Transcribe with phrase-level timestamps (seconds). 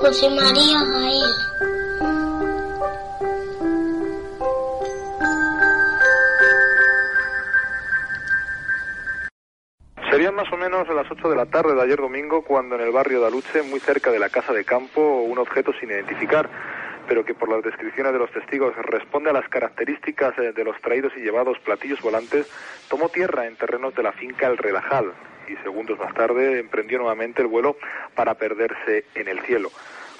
[0.00, 0.78] José María.
[10.08, 12.92] Serían más o menos las 8 de la tarde de ayer domingo cuando en el
[12.92, 16.48] barrio de Aluche, muy cerca de la casa de campo, un objeto sin identificar,
[17.08, 20.80] pero que por las descripciones de los testigos responde a las características eh, de los
[20.80, 22.46] traídos y llevados platillos volantes,
[22.88, 25.12] tomó tierra en terrenos de la finca El Relajal
[25.48, 27.76] y segundos más tarde emprendió nuevamente el vuelo
[28.14, 29.70] para perderse en el cielo.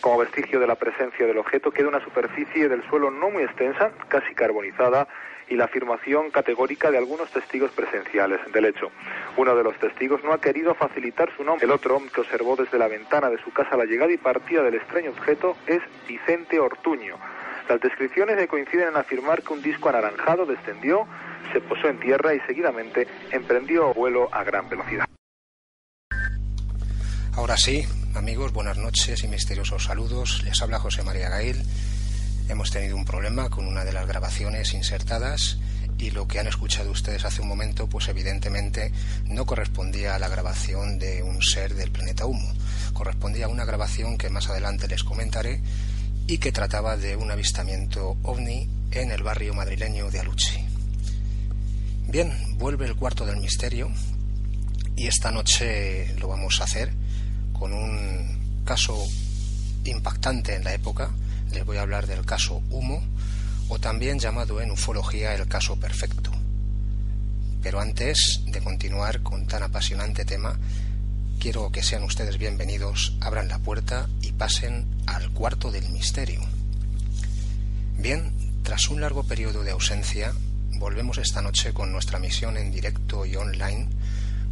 [0.01, 3.91] Como vestigio de la presencia del objeto queda una superficie del suelo no muy extensa,
[4.09, 5.09] casi carbonizada,
[5.49, 8.91] y la afirmación categórica de algunos testigos presenciales del hecho.
[9.37, 11.65] Uno de los testigos no ha querido facilitar su nombre.
[11.65, 14.75] El otro, que observó desde la ventana de su casa la llegada y partida del
[14.75, 17.17] extraño objeto, es Vicente Ortuño.
[17.69, 21.07] Las descripciones coinciden en afirmar que un disco anaranjado descendió,
[21.53, 25.07] se posó en tierra y seguidamente emprendió vuelo a gran velocidad.
[27.37, 30.43] Ahora sí, amigos, buenas noches y misteriosos saludos.
[30.45, 31.63] Les habla José María Gail.
[32.49, 35.59] Hemos tenido un problema con una de las grabaciones insertadas
[35.99, 38.91] y lo que han escuchado ustedes hace un momento, pues evidentemente
[39.27, 42.55] no correspondía a la grabación de un ser del planeta Humo.
[42.95, 45.61] Correspondía a una grabación que más adelante les comentaré
[46.27, 50.65] y que trataba de un avistamiento ovni en el barrio madrileño de Aluche.
[52.09, 53.93] Bien, vuelve el cuarto del misterio
[54.97, 56.95] y esta noche lo vamos a hacer
[57.59, 58.97] con un caso
[59.85, 61.11] impactante en la época
[61.53, 63.03] les voy a hablar del caso Humo,
[63.69, 66.31] o también llamado en ufología el caso perfecto.
[67.63, 70.59] Pero antes de continuar con tan apasionante tema,
[71.39, 76.41] quiero que sean ustedes bienvenidos, abran la puerta y pasen al cuarto del misterio.
[77.99, 80.33] Bien, tras un largo periodo de ausencia,
[80.79, 83.89] volvemos esta noche con nuestra misión en directo y online,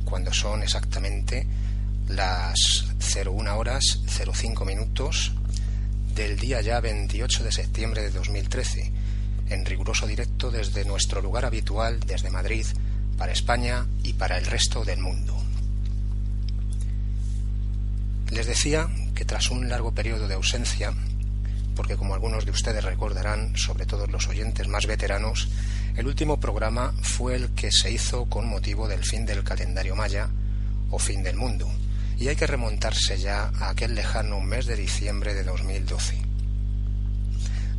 [0.05, 1.47] cuando son exactamente
[2.09, 5.33] las 01 horas 05 minutos
[6.15, 8.93] del día ya 28 de septiembre de 2013,
[9.51, 12.67] en riguroso directo desde nuestro lugar habitual, desde Madrid,
[13.17, 15.37] para España y para el resto del mundo.
[18.31, 20.93] Les decía que tras un largo periodo de ausencia,
[21.75, 25.49] porque como algunos de ustedes recordarán, sobre todo los oyentes más veteranos,
[25.97, 30.29] el último programa fue el que se hizo con motivo del fin del calendario maya
[30.91, 31.69] o fin del mundo,
[32.19, 36.17] y hay que remontarse ya a aquel lejano mes de diciembre de 2012.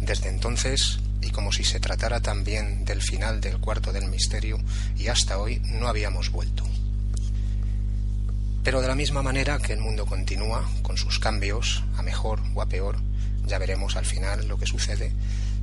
[0.01, 4.59] Desde entonces, y como si se tratara también del final del cuarto del misterio,
[4.97, 6.63] y hasta hoy no habíamos vuelto.
[8.63, 12.61] Pero de la misma manera que el mundo continúa, con sus cambios, a mejor o
[12.61, 12.97] a peor,
[13.45, 15.11] ya veremos al final lo que sucede,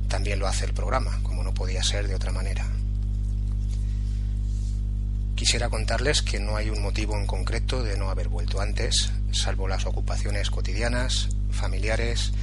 [0.07, 2.65] también lo hace el programa, como no podía ser de otra manera.
[5.35, 9.67] Quisiera contarles que no hay un motivo en concreto de no haber vuelto antes, salvo
[9.67, 12.33] las ocupaciones cotidianas, familiares,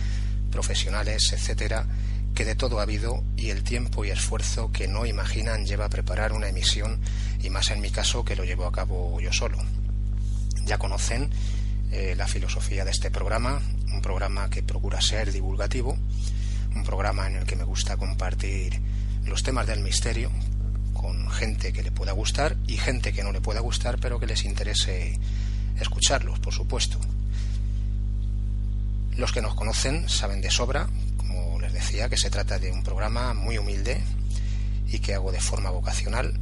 [0.50, 1.86] profesionales, etcétera,
[2.34, 5.90] que de todo ha habido y el tiempo y esfuerzo que no imaginan lleva a
[5.90, 7.00] preparar una emisión
[7.40, 9.58] y más en mi caso que lo llevo a cabo yo solo.
[10.64, 11.30] Ya conocen
[11.92, 13.62] eh, la filosofía de este programa,
[13.92, 15.96] un programa que procura ser divulgativo,
[16.74, 18.80] un programa en el que me gusta compartir
[19.24, 20.30] los temas del misterio
[20.92, 24.26] con gente que le pueda gustar y gente que no le pueda gustar, pero que
[24.26, 25.18] les interese
[25.80, 26.98] escucharlos, por supuesto.
[29.16, 32.82] Los que nos conocen saben de sobra, como les decía, que se trata de un
[32.82, 34.00] programa muy humilde
[34.88, 36.38] y que hago de forma vocacional,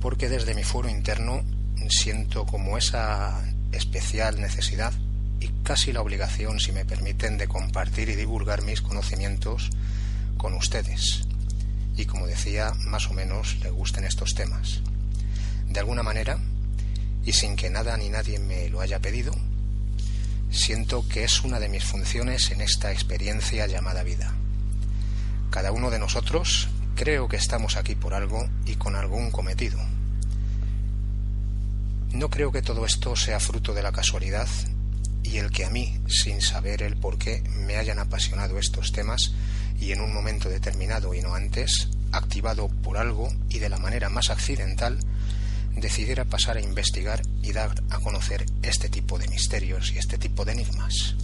[0.00, 1.42] porque desde mi foro interno
[1.88, 4.92] siento como esa especial necesidad
[5.40, 9.70] y casi la obligación, si me permiten, de compartir y divulgar mis conocimientos
[10.36, 11.27] con ustedes
[11.98, 14.82] y, como decía, más o menos le gusten estos temas.
[15.68, 16.38] De alguna manera,
[17.24, 19.34] y sin que nada ni nadie me lo haya pedido,
[20.48, 24.32] siento que es una de mis funciones en esta experiencia llamada vida.
[25.50, 29.78] Cada uno de nosotros creo que estamos aquí por algo y con algún cometido.
[32.12, 34.48] No creo que todo esto sea fruto de la casualidad
[35.24, 39.32] y el que a mí, sin saber el por qué, me hayan apasionado estos temas
[39.80, 44.08] y en un momento determinado y no antes, activado por algo y de la manera
[44.08, 44.98] más accidental,
[45.76, 50.44] decidiera pasar a investigar y dar a conocer este tipo de misterios y este tipo
[50.44, 51.14] de enigmas.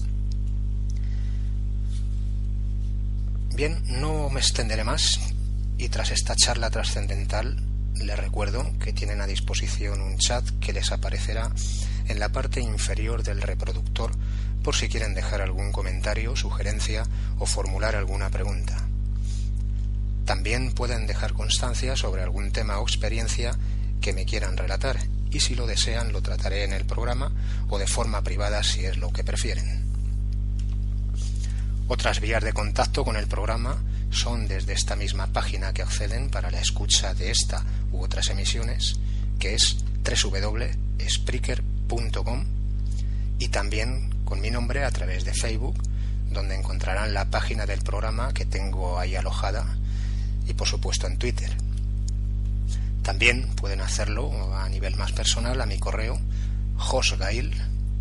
[3.54, 5.20] Bien, no me extenderé más
[5.78, 7.56] y tras esta charla trascendental
[7.94, 11.52] les recuerdo que tienen a disposición un chat que les aparecerá
[12.08, 14.10] en la parte inferior del reproductor
[14.64, 17.04] por si quieren dejar algún comentario, sugerencia
[17.38, 18.76] o formular alguna pregunta.
[20.24, 23.56] También pueden dejar constancia sobre algún tema o experiencia
[24.00, 24.98] que me quieran relatar
[25.30, 27.30] y si lo desean lo trataré en el programa
[27.68, 29.84] o de forma privada si es lo que prefieren.
[31.86, 36.50] Otras vías de contacto con el programa son desde esta misma página que acceden para
[36.50, 37.62] la escucha de esta
[37.92, 38.98] u otras emisiones,
[39.38, 42.44] que es www.spreaker.com
[43.38, 45.76] y también con mi nombre a través de Facebook,
[46.30, 49.64] donde encontrarán la página del programa que tengo ahí alojada
[50.46, 51.50] y por supuesto en Twitter.
[53.02, 56.18] También pueden hacerlo a nivel más personal a mi correo
[56.76, 57.52] josgail,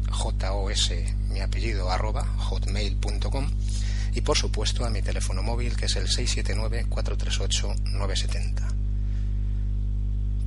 [0.09, 3.49] J-O-S, mi apellido, arroba, hotmail.com
[4.15, 8.61] y por supuesto a mi teléfono móvil que es el 679-438-970.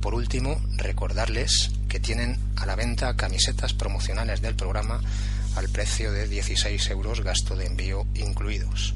[0.01, 5.01] Por último, recordarles que tienen a la venta camisetas promocionales del programa
[5.57, 8.93] al precio de 16 euros gasto de envío incluidos.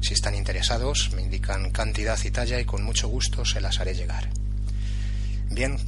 [0.00, 3.94] Si están interesados, me indican cantidad y talla y con mucho gusto se las haré
[3.94, 4.28] llegar.
[5.50, 5.78] Bien,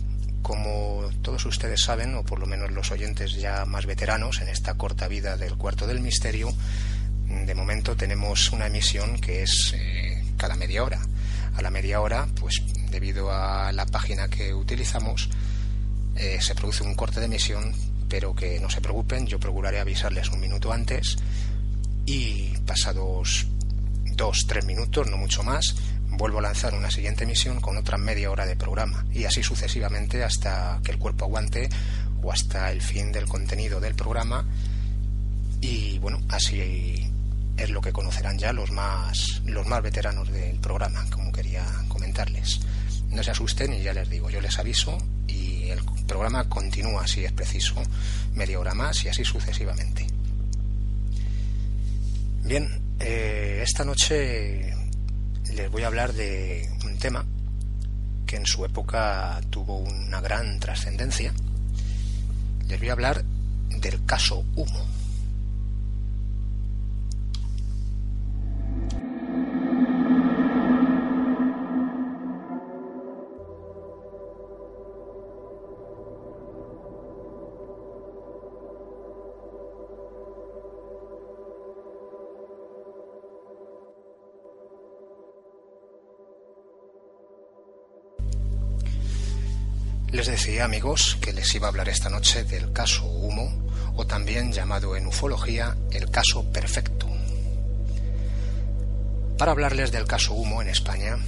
[0.43, 4.75] como todos ustedes saben, o por lo menos los oyentes ya más veteranos en esta
[4.75, 6.55] corta vida del cuarto del misterio,
[7.27, 11.01] de momento tenemos una emisión que es eh, cada media hora.
[11.57, 15.31] A la media hora, pues debido a la página que utilizamos,
[16.15, 17.75] eh, se produce un corte de emisión,
[18.09, 21.17] pero que no se preocupen, yo procuraré avisarles un minuto antes
[22.05, 23.47] y pasados
[24.15, 25.75] dos, tres minutos, no mucho más,
[26.11, 30.25] vuelvo a lanzar una siguiente emisión con otra media hora de programa y así sucesivamente
[30.25, 31.69] hasta que el cuerpo aguante
[32.23, 34.47] o hasta el fin del contenido del programa
[35.61, 37.11] y bueno, así
[37.57, 42.61] es lo que conocerán ya los más, los más veteranos del programa, como quería comentarles.
[43.11, 47.25] No se asusten y ya les digo, yo les aviso y el programa continúa si
[47.25, 47.75] es preciso,
[48.35, 50.07] media hora más y así sucesivamente.
[52.45, 52.69] Bien,
[53.01, 54.73] eh, esta noche
[55.53, 57.25] les voy a hablar de un tema
[58.27, 61.33] que en su época tuvo una gran trascendencia.
[62.69, 63.25] Les voy a hablar
[63.71, 64.96] del caso Humo.
[90.17, 93.53] Les decía, amigos, que les iba a hablar esta noche del caso Humo,
[93.97, 97.07] o también llamado en ufología el caso perfecto.
[99.37, 101.19] Para hablarles del caso Humo en España,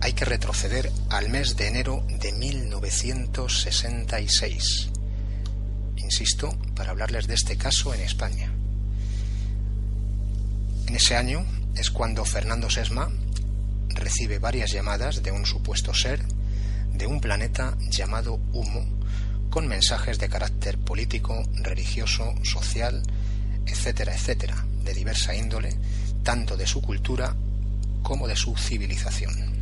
[0.00, 4.88] hay que retroceder al mes de enero de 1966.
[5.98, 8.50] Insisto, para hablarles de este caso en España.
[10.86, 11.44] En ese año
[11.76, 13.10] es cuando Fernando Sesma
[13.90, 16.24] recibe varias llamadas de un supuesto ser
[16.94, 18.84] de un planeta llamado Humo,
[19.50, 23.02] con mensajes de carácter político, religioso, social,
[23.66, 25.76] etcétera, etcétera, de diversa índole,
[26.22, 27.34] tanto de su cultura
[28.02, 29.52] como de su civilización.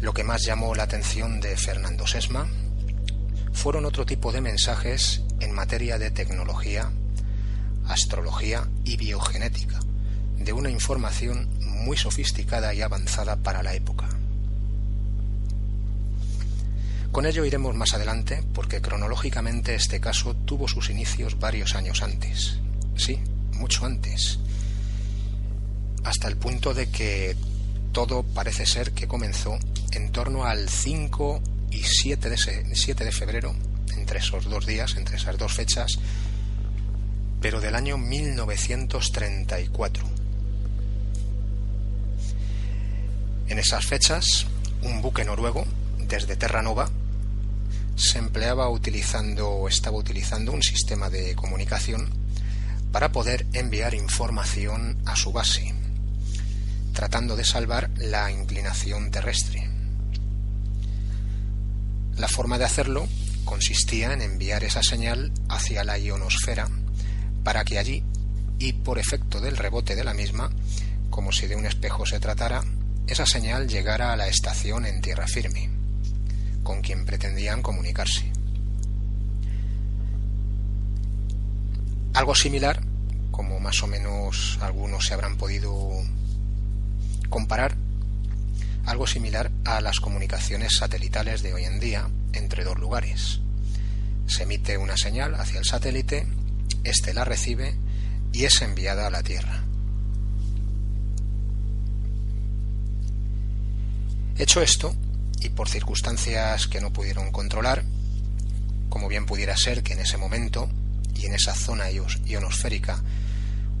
[0.00, 2.46] Lo que más llamó la atención de Fernando Sesma
[3.52, 6.90] fueron otro tipo de mensajes en materia de tecnología,
[7.86, 9.80] astrología y biogenética,
[10.36, 14.08] de una información muy sofisticada y avanzada para la época.
[17.14, 22.58] Con ello iremos más adelante porque cronológicamente este caso tuvo sus inicios varios años antes.
[22.96, 23.20] Sí,
[23.52, 24.40] mucho antes.
[26.02, 27.36] Hasta el punto de que
[27.92, 29.56] todo parece ser que comenzó
[29.92, 31.40] en torno al 5
[31.70, 33.54] y 7 de, 7 de febrero,
[33.96, 36.00] entre esos dos días, entre esas dos fechas,
[37.40, 40.04] pero del año 1934.
[43.46, 44.48] En esas fechas,
[44.82, 45.64] un buque noruego,
[46.08, 46.90] desde Terranova,
[47.96, 52.10] se empleaba utilizando o estaba utilizando un sistema de comunicación
[52.90, 55.74] para poder enviar información a su base,
[56.92, 59.68] tratando de salvar la inclinación terrestre.
[62.16, 63.08] La forma de hacerlo
[63.44, 66.68] consistía en enviar esa señal hacia la ionosfera
[67.42, 68.02] para que allí,
[68.58, 70.50] y por efecto del rebote de la misma,
[71.10, 72.64] como si de un espejo se tratara,
[73.06, 75.83] esa señal llegara a la estación en tierra firme
[76.64, 78.32] con quien pretendían comunicarse.
[82.14, 82.80] Algo similar,
[83.30, 85.90] como más o menos algunos se habrán podido
[87.28, 87.76] comparar,
[88.86, 93.40] algo similar a las comunicaciones satelitales de hoy en día entre dos lugares.
[94.26, 96.26] Se emite una señal hacia el satélite,
[96.82, 97.76] éste la recibe
[98.32, 99.62] y es enviada a la Tierra.
[104.36, 104.94] Hecho esto,
[105.44, 107.84] y por circunstancias que no pudieron controlar,
[108.88, 110.70] como bien pudiera ser que en ese momento
[111.14, 113.02] y en esa zona ionosférica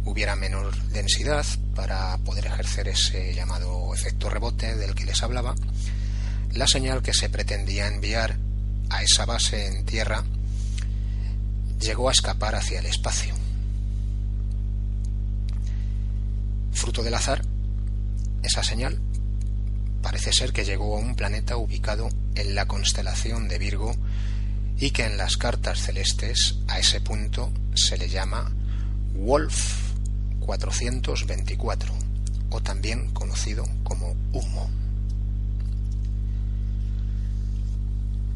[0.04, 5.54] hubiera menor densidad para poder ejercer ese llamado efecto rebote del que les hablaba,
[6.52, 8.36] la señal que se pretendía enviar
[8.90, 10.22] a esa base en tierra
[11.80, 13.34] llegó a escapar hacia el espacio.
[16.72, 17.42] Fruto del azar,
[18.42, 19.00] esa señal
[20.04, 23.96] parece ser que llegó a un planeta ubicado en la constelación de Virgo
[24.78, 28.52] y que en las cartas celestes a ese punto se le llama
[29.14, 29.94] Wolf
[30.40, 31.94] 424
[32.50, 34.70] o también conocido como humo.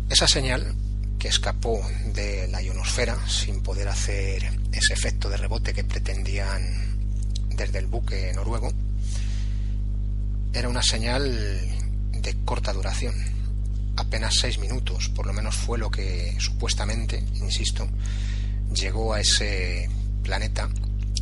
[0.09, 0.75] Esa señal
[1.19, 6.97] que escapó de la ionosfera sin poder hacer ese efecto de rebote que pretendían
[7.51, 8.73] desde el buque noruego
[10.59, 11.23] era una señal
[12.11, 13.15] de corta duración,
[13.97, 17.89] apenas seis minutos, por lo menos fue lo que supuestamente, insisto,
[18.75, 19.89] llegó a ese
[20.25, 20.69] planeta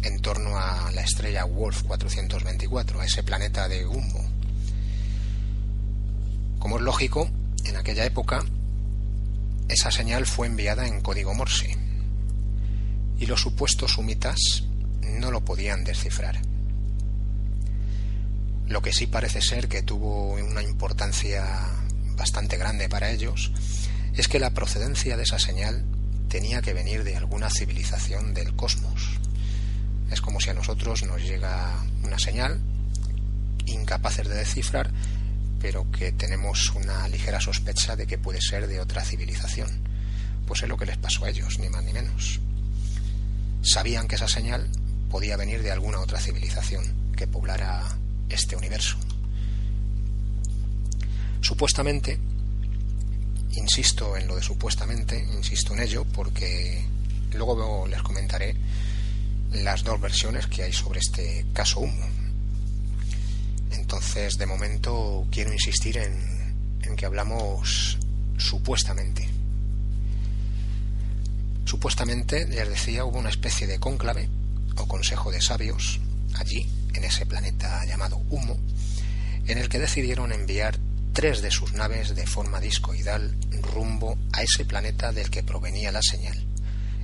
[0.02, 4.24] en torno a la estrella Wolf 424, a ese planeta de humo.
[6.58, 7.28] Como es lógico,
[7.64, 8.42] en aquella época
[9.68, 11.76] esa señal fue enviada en código Morse
[13.18, 14.64] y los supuestos sumitas
[15.02, 16.40] no lo podían descifrar.
[18.68, 21.44] Lo que sí parece ser que tuvo una importancia
[22.16, 23.52] bastante grande para ellos
[24.14, 25.84] es que la procedencia de esa señal
[26.28, 29.20] tenía que venir de alguna civilización del cosmos.
[30.10, 32.60] Es como si a nosotros nos llega una señal
[33.66, 34.90] incapaces de descifrar,
[35.60, 39.68] pero que tenemos una ligera sospecha de que puede ser de otra civilización.
[40.46, 42.40] Pues es lo que les pasó a ellos, ni más ni menos.
[43.62, 44.68] Sabían que esa señal
[45.10, 47.96] podía venir de alguna otra civilización que poblara
[48.28, 48.96] este universo.
[51.40, 52.18] Supuestamente,
[53.52, 56.84] insisto en lo de supuestamente, insisto en ello, porque
[57.32, 58.56] luego les comentaré
[59.52, 62.06] las dos versiones que hay sobre este caso humo.
[63.72, 67.98] Entonces, de momento, quiero insistir en, en que hablamos
[68.38, 69.28] supuestamente.
[71.64, 74.28] Supuestamente, les decía, hubo una especie de cónclave
[74.76, 76.00] o consejo de sabios
[76.34, 76.66] allí
[76.96, 78.58] en ese planeta llamado Humo,
[79.46, 80.78] en el que decidieron enviar
[81.12, 86.02] tres de sus naves de forma discoidal rumbo a ese planeta del que provenía la
[86.02, 86.44] señal.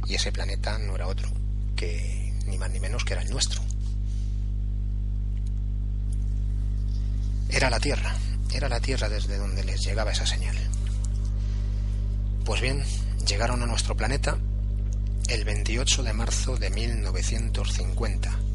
[0.06, 1.30] Y ese planeta no era otro
[1.76, 3.62] que ni más ni menos que era el nuestro.
[7.48, 8.16] Era la Tierra,
[8.52, 10.56] era la Tierra desde donde les llegaba esa señal.
[12.44, 12.82] Pues bien,
[13.26, 14.38] llegaron a nuestro planeta
[15.28, 18.51] el 28 de marzo de 1950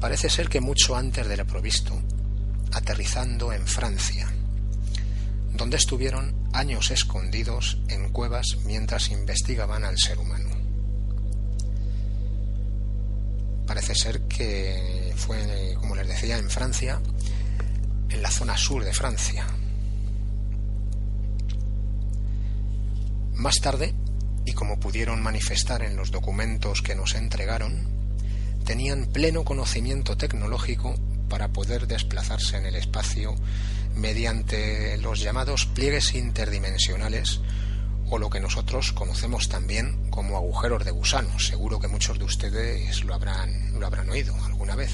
[0.00, 2.00] Parece ser que mucho antes de lo provisto,
[2.72, 4.30] aterrizando en Francia,
[5.54, 10.50] donde estuvieron años escondidos en cuevas mientras investigaban al ser humano.
[13.66, 17.00] Parece ser que fue, como les decía, en Francia,
[18.10, 19.46] en la zona sur de Francia.
[23.34, 23.94] Más tarde,
[24.44, 27.93] y como pudieron manifestar en los documentos que nos entregaron,
[28.64, 30.94] tenían pleno conocimiento tecnológico
[31.28, 33.34] para poder desplazarse en el espacio
[33.94, 37.40] mediante los llamados pliegues interdimensionales
[38.10, 41.38] o lo que nosotros conocemos también como agujeros de gusano.
[41.38, 44.92] Seguro que muchos de ustedes lo habrán, lo habrán oído alguna vez.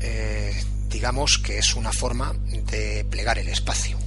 [0.00, 2.34] Eh, digamos que es una forma
[2.70, 3.98] de plegar el espacio.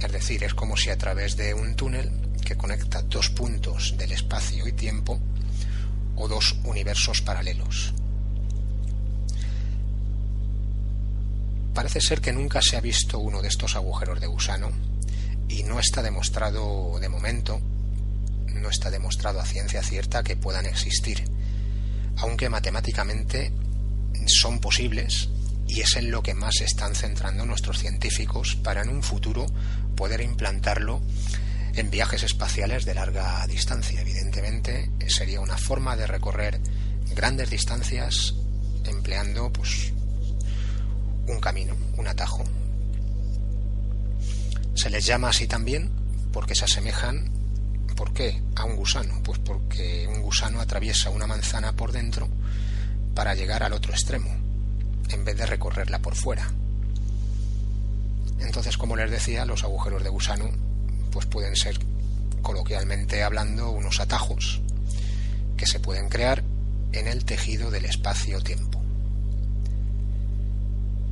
[0.00, 4.12] Es decir, es como si a través de un túnel que conecta dos puntos del
[4.12, 5.18] espacio y tiempo
[6.16, 7.94] o dos universos paralelos.
[11.74, 14.70] Parece ser que nunca se ha visto uno de estos agujeros de gusano
[15.48, 17.60] y no está demostrado de momento,
[18.54, 21.24] no está demostrado a ciencia cierta que puedan existir,
[22.18, 23.52] aunque matemáticamente
[24.26, 25.28] son posibles
[25.66, 29.46] y es en lo que más se están centrando nuestros científicos para en un futuro
[29.96, 31.00] poder implantarlo
[31.74, 34.00] en viajes espaciales de larga distancia.
[34.00, 36.60] Evidentemente sería una forma de recorrer
[37.14, 38.34] grandes distancias
[38.84, 39.92] empleando pues
[41.26, 42.44] un camino, un atajo.
[44.74, 45.90] Se les llama así también
[46.32, 47.30] porque se asemejan
[47.96, 48.40] ¿por qué?
[48.56, 52.28] a un gusano, pues porque un gusano atraviesa una manzana por dentro
[53.14, 54.30] para llegar al otro extremo
[55.10, 56.50] en vez de recorrerla por fuera.
[58.38, 60.50] Entonces, como les decía, los agujeros de gusano
[61.10, 61.78] pues pueden ser,
[62.42, 64.60] coloquialmente hablando, unos atajos
[65.56, 66.42] que se pueden crear
[66.92, 68.80] en el tejido del espacio-tiempo.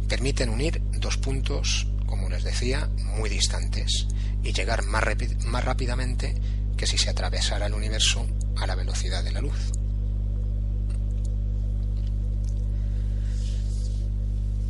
[0.08, 4.06] permiten unir dos puntos, como les decía, muy distantes
[4.42, 5.04] y llegar más,
[5.44, 6.34] más rápidamente
[6.78, 8.26] que si se atravesara el universo
[8.56, 9.70] a la velocidad de la luz.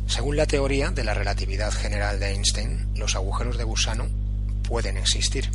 [0.07, 4.09] Según la teoría de la relatividad general de Einstein, los agujeros de gusano
[4.69, 5.49] pueden existir.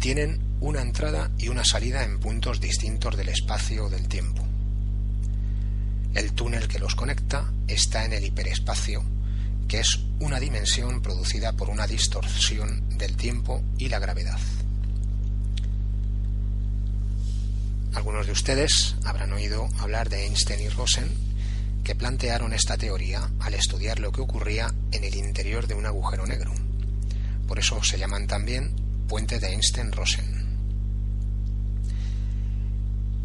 [0.00, 4.42] Tienen una entrada y una salida en puntos distintos del espacio o del tiempo.
[6.14, 9.04] El túnel que los conecta está en el hiperespacio,
[9.68, 14.40] que es una dimensión producida por una distorsión del tiempo y la gravedad.
[17.92, 21.35] Algunos de ustedes habrán oído hablar de Einstein y Rosen
[21.86, 26.26] que plantearon esta teoría al estudiar lo que ocurría en el interior de un agujero
[26.26, 26.52] negro.
[27.46, 28.74] Por eso se llaman también
[29.06, 30.46] puente de Einstein-Rosen.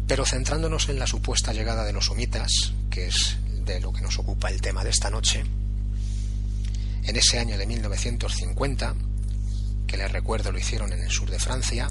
[0.06, 2.52] Pero centrándonos en la supuesta llegada de los humitas,
[2.88, 5.42] que es de lo que nos ocupa el tema de esta noche,
[7.02, 8.94] en ese año de 1950,
[9.88, 11.90] que les recuerdo lo hicieron en el sur de Francia,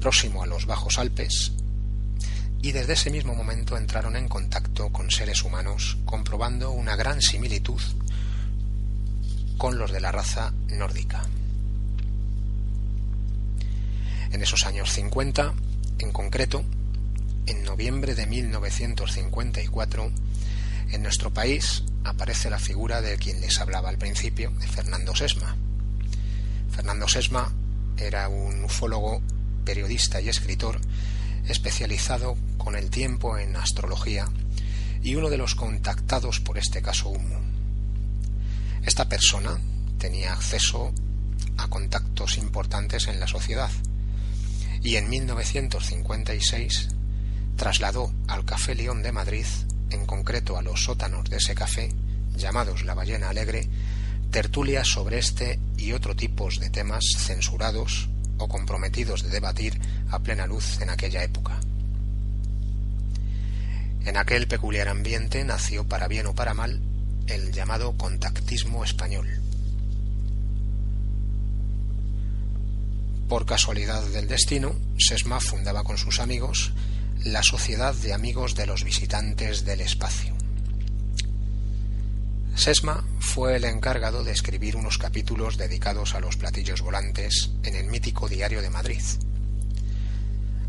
[0.00, 1.52] próximo a los Bajos Alpes,
[2.62, 7.80] y desde ese mismo momento entraron en contacto con seres humanos, comprobando una gran similitud
[9.56, 11.22] con los de la raza nórdica.
[14.32, 15.54] En esos años 50,
[15.98, 16.64] en concreto,
[17.46, 20.12] en noviembre de 1954,
[20.92, 25.56] en nuestro país aparece la figura de quien les hablaba al principio, de Fernando Sesma.
[26.70, 27.52] Fernando Sesma
[27.96, 29.20] era un ufólogo,
[29.64, 30.80] periodista y escritor
[31.48, 34.28] especializado con el tiempo en astrología
[35.02, 37.40] y uno de los contactados por este caso humo.
[38.82, 39.58] Esta persona
[39.98, 40.92] tenía acceso
[41.56, 43.70] a contactos importantes en la sociedad
[44.82, 46.88] y en 1956
[47.56, 49.46] trasladó al Café León de Madrid,
[49.90, 51.90] en concreto a los sótanos de ese café,
[52.34, 53.68] llamados La Ballena Alegre,
[54.30, 58.08] tertulias sobre este y otro tipos de temas censurados
[58.40, 61.60] o comprometidos de debatir a plena luz en aquella época.
[64.04, 66.80] En aquel peculiar ambiente nació, para bien o para mal,
[67.26, 69.28] el llamado contactismo español.
[73.28, 76.72] Por casualidad del destino, Sesma fundaba con sus amigos
[77.24, 80.39] la Sociedad de Amigos de los Visitantes del Espacio.
[82.60, 87.86] Sesma fue el encargado de escribir unos capítulos dedicados a los platillos volantes en el
[87.86, 89.00] mítico Diario de Madrid.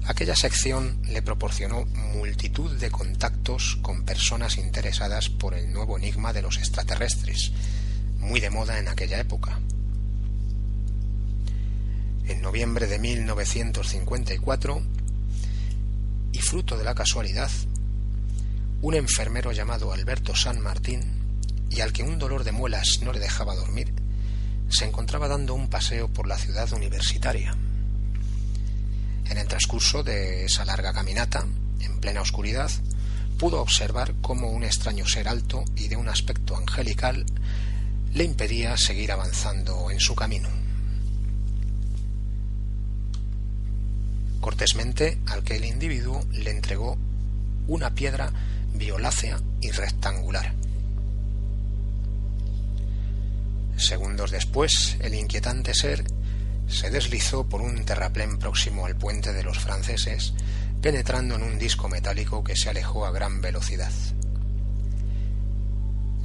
[0.05, 6.41] Aquella sección le proporcionó multitud de contactos con personas interesadas por el nuevo enigma de
[6.41, 7.51] los extraterrestres,
[8.19, 9.59] muy de moda en aquella época.
[12.25, 14.81] En noviembre de 1954,
[16.31, 17.51] y fruto de la casualidad,
[18.81, 21.20] un enfermero llamado Alberto San Martín
[21.71, 23.93] y al que un dolor de muelas no le dejaba dormir,
[24.69, 27.55] se encontraba dando un paseo por la ciudad universitaria.
[29.25, 31.47] En el transcurso de esa larga caminata,
[31.79, 32.69] en plena oscuridad,
[33.39, 37.25] pudo observar cómo un extraño ser alto y de un aspecto angelical
[38.13, 40.49] le impedía seguir avanzando en su camino.
[44.41, 46.97] Cortésmente, aquel individuo le entregó
[47.67, 48.33] una piedra
[48.73, 50.53] violácea y rectangular,
[53.81, 56.03] Segundos después, el inquietante ser
[56.67, 60.35] se deslizó por un terraplén próximo al puente de los franceses,
[60.83, 63.91] penetrando en un disco metálico que se alejó a gran velocidad.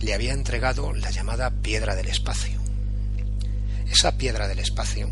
[0.00, 2.60] Le había entregado la llamada piedra del espacio.
[3.90, 5.08] Esa piedra del espacio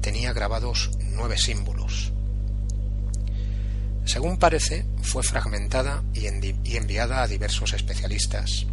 [0.00, 2.12] tenía grabados nueve símbolos.
[4.04, 6.26] Según parece, fue fragmentada y,
[6.76, 8.66] enviada a diversos especialistas,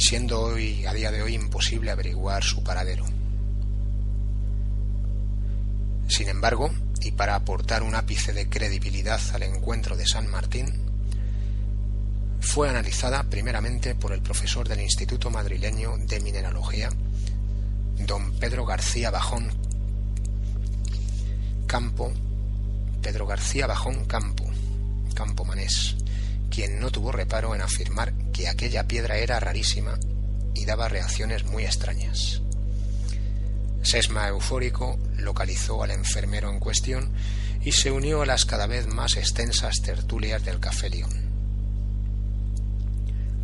[0.00, 3.04] siendo hoy, a día de hoy, imposible averiguar su paradero.
[6.08, 6.70] Sin embargo,
[7.02, 10.66] y para aportar un ápice de credibilidad al encuentro de San Martín,
[12.40, 16.88] fue analizada primeramente por el profesor del Instituto Madrileño de Mineralogía,
[18.06, 19.52] don Pedro García Bajón
[21.66, 22.12] Campo,
[23.02, 24.44] Pedro García Bajón Campo,
[25.14, 25.96] Campo Manés,
[26.50, 29.98] quien no tuvo reparo en afirmar que aquella piedra era rarísima
[30.54, 32.42] y daba reacciones muy extrañas.
[33.82, 37.10] Sesma eufórico localizó al enfermero en cuestión
[37.62, 41.10] y se unió a las cada vez más extensas tertulias del Café León.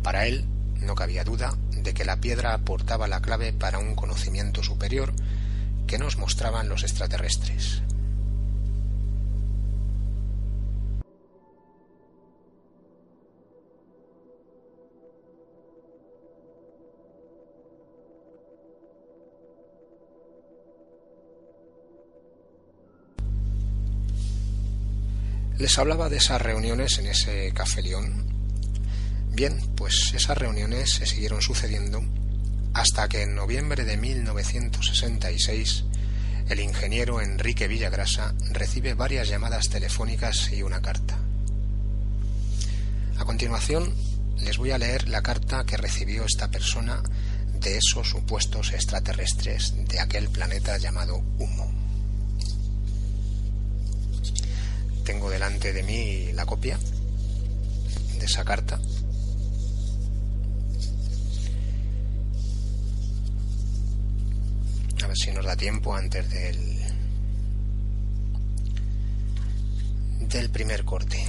[0.03, 0.45] Para él
[0.79, 5.13] no cabía duda de que la piedra aportaba la clave para un conocimiento superior
[5.87, 7.81] que nos mostraban los extraterrestres.
[25.57, 28.27] Les hablaba de esas reuniones en ese Café León.
[29.31, 32.03] Bien, pues esas reuniones se siguieron sucediendo
[32.75, 35.85] hasta que en noviembre de 1966
[36.49, 41.17] el ingeniero Enrique Villagrasa recibe varias llamadas telefónicas y una carta.
[43.17, 43.95] A continuación,
[44.37, 47.01] les voy a leer la carta que recibió esta persona
[47.59, 51.76] de esos supuestos extraterrestres de aquel planeta llamado Humo.
[55.07, 56.77] Tengo delante de mí la copia
[58.19, 58.77] de esa carta.
[65.01, 66.77] A ver si nos da tiempo antes del
[70.27, 71.25] del primer corte.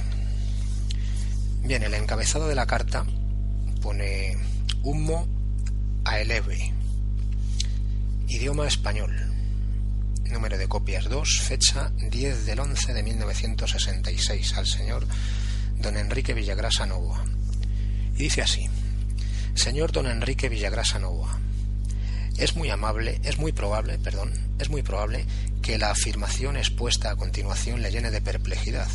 [1.63, 3.05] Bien, el encabezado de la carta
[3.81, 4.35] pone
[4.83, 5.25] humo
[6.03, 6.73] a eleve.
[8.27, 9.28] Idioma español.
[10.29, 15.07] Número de copias 2, fecha 10 del 11 de 1966 al señor
[15.77, 17.25] don Enrique Villagrasa Novoa.
[18.15, 18.67] Y dice así:
[19.55, 21.39] Señor don Enrique Villagrasa Novoa,
[22.37, 25.25] es muy amable, es muy probable, perdón, es muy probable
[25.61, 28.87] que la afirmación expuesta a continuación le llene de perplejidad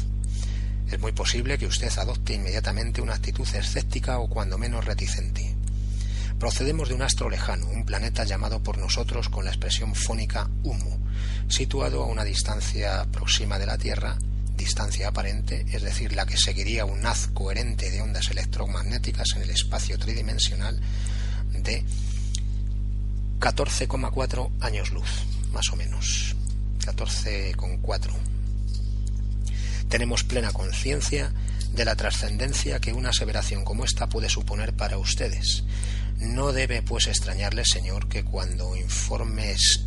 [0.90, 5.54] es muy posible que usted adopte inmediatamente una actitud escéptica o cuando menos reticente.
[6.38, 10.98] Procedemos de un astro lejano, un planeta llamado por nosotros con la expresión fónica humo,
[11.48, 14.16] situado a una distancia próxima de la Tierra,
[14.56, 19.50] distancia aparente, es decir, la que seguiría un haz coherente de ondas electromagnéticas en el
[19.50, 20.80] espacio tridimensional
[21.52, 21.84] de
[23.40, 25.08] 14,4 años luz,
[25.52, 26.36] más o menos.
[26.80, 28.34] 14,4
[29.94, 31.32] tenemos plena conciencia
[31.72, 35.62] de la trascendencia que una aseveración como esta puede suponer para ustedes.
[36.18, 39.84] No debe, pues, extrañarles, señor, que cuando informes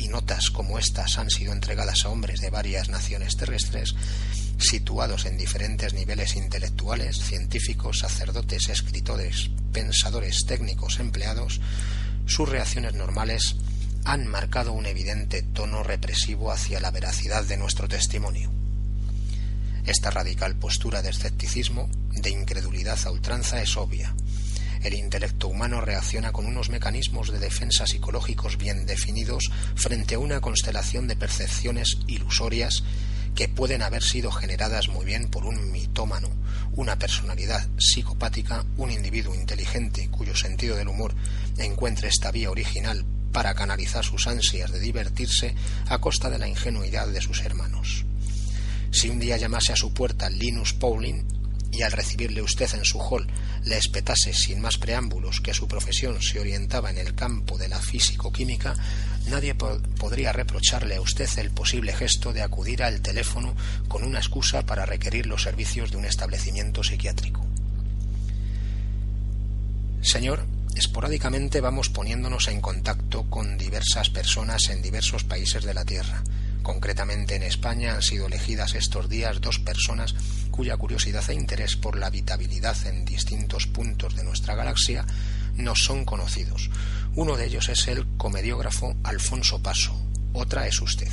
[0.00, 3.94] y notas como estas han sido entregadas a hombres de varias naciones terrestres,
[4.58, 11.60] situados en diferentes niveles intelectuales, científicos, sacerdotes, escritores, pensadores, técnicos, empleados,
[12.26, 13.56] sus reacciones normales
[14.04, 18.50] han marcado un evidente tono represivo hacia la veracidad de nuestro testimonio.
[19.84, 24.14] Esta radical postura de escepticismo, de incredulidad a ultranza, es obvia.
[24.82, 30.40] El intelecto humano reacciona con unos mecanismos de defensa psicológicos bien definidos frente a una
[30.40, 32.82] constelación de percepciones ilusorias
[33.34, 36.30] que pueden haber sido generadas muy bien por un mitómano,
[36.72, 41.14] una personalidad psicopática, un individuo inteligente cuyo sentido del humor
[41.58, 45.54] encuentre esta vía original para canalizar sus ansias de divertirse
[45.88, 48.04] a costa de la ingenuidad de sus hermanos.
[48.90, 51.39] Si un día llamase a su puerta Linus Pauling
[51.72, 53.26] y al recibirle usted en su hall
[53.64, 57.80] le espetase sin más preámbulos que su profesión se orientaba en el campo de la
[57.80, 58.74] físico-química,
[59.28, 63.54] nadie podría reprocharle a usted el posible gesto de acudir al teléfono
[63.88, 67.46] con una excusa para requerir los servicios de un establecimiento psiquiátrico.
[70.02, 76.22] Señor, esporádicamente vamos poniéndonos en contacto con diversas personas en diversos países de la Tierra
[76.70, 80.14] Concretamente en España han sido elegidas estos días dos personas
[80.52, 85.04] cuya curiosidad e interés por la habitabilidad en distintos puntos de nuestra galaxia
[85.56, 86.70] no son conocidos.
[87.16, 90.00] Uno de ellos es el comediógrafo Alfonso Paso,
[90.32, 91.10] otra es usted.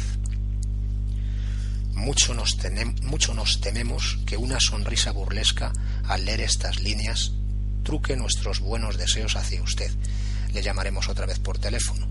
[1.95, 2.55] Mucho nos,
[3.01, 7.31] mucho nos tememos que una sonrisa burlesca al leer estas líneas
[7.81, 9.89] truque nuestros buenos deseos hacia usted.
[10.53, 12.06] Le llamaremos otra vez por teléfono.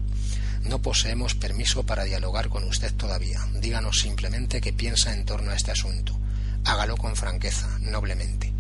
[0.68, 3.40] No poseemos permiso para dialogar con usted todavía.
[3.54, 6.18] Díganos simplemente qué piensa en torno a este asunto.
[6.64, 8.52] Hágalo con franqueza, noblemente.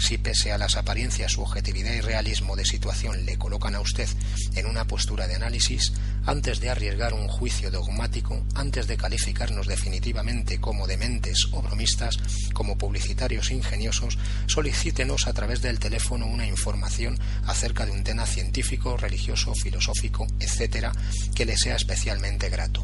[0.00, 4.08] Si pese a las apariencias su objetividad y realismo de situación le colocan a usted
[4.54, 5.92] en una postura de análisis,
[6.24, 12.16] antes de arriesgar un juicio dogmático, antes de calificarnos definitivamente como dementes o bromistas,
[12.54, 18.96] como publicitarios ingeniosos, solicítenos a través del teléfono una información acerca de un tema científico,
[18.96, 20.92] religioso, filosófico, etcétera,
[21.34, 22.82] que le sea especialmente grato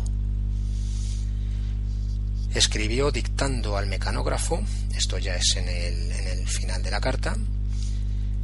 [2.59, 4.63] escribió dictando al mecanógrafo,
[4.97, 7.37] esto ya es en el, en el final de la carta,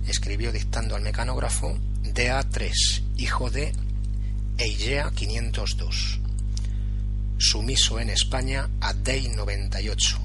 [0.07, 2.73] escribió dictando al mecanógrafo DA3,
[3.17, 3.73] hijo de
[4.59, 6.21] Eigea 502,
[7.39, 10.19] sumiso en España a DEI 98,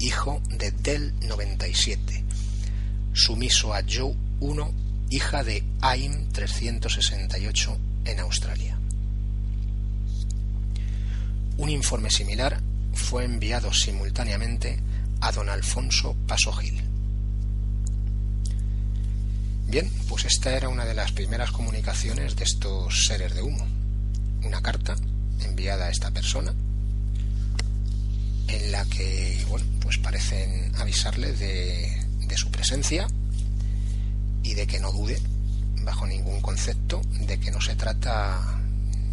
[0.00, 2.24] hijo de DEL 97,
[3.12, 4.74] sumiso a Joe 1,
[5.10, 8.78] hija de AIM 368 en Australia.
[11.56, 12.60] Un informe similar
[12.94, 14.80] fue enviado simultáneamente
[15.20, 16.82] a don Alfonso Paso Gil.
[19.66, 23.66] Bien, pues esta era una de las primeras comunicaciones de estos seres de humo.
[24.44, 24.94] Una carta
[25.40, 26.54] enviada a esta persona
[28.48, 31.90] en la que, bueno, pues parece avisarle de,
[32.26, 33.06] de su presencia
[34.42, 35.20] y de que no dude
[35.82, 38.60] bajo ningún concepto de que no se trata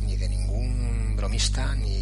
[0.05, 2.00] ni de ningún bromista ni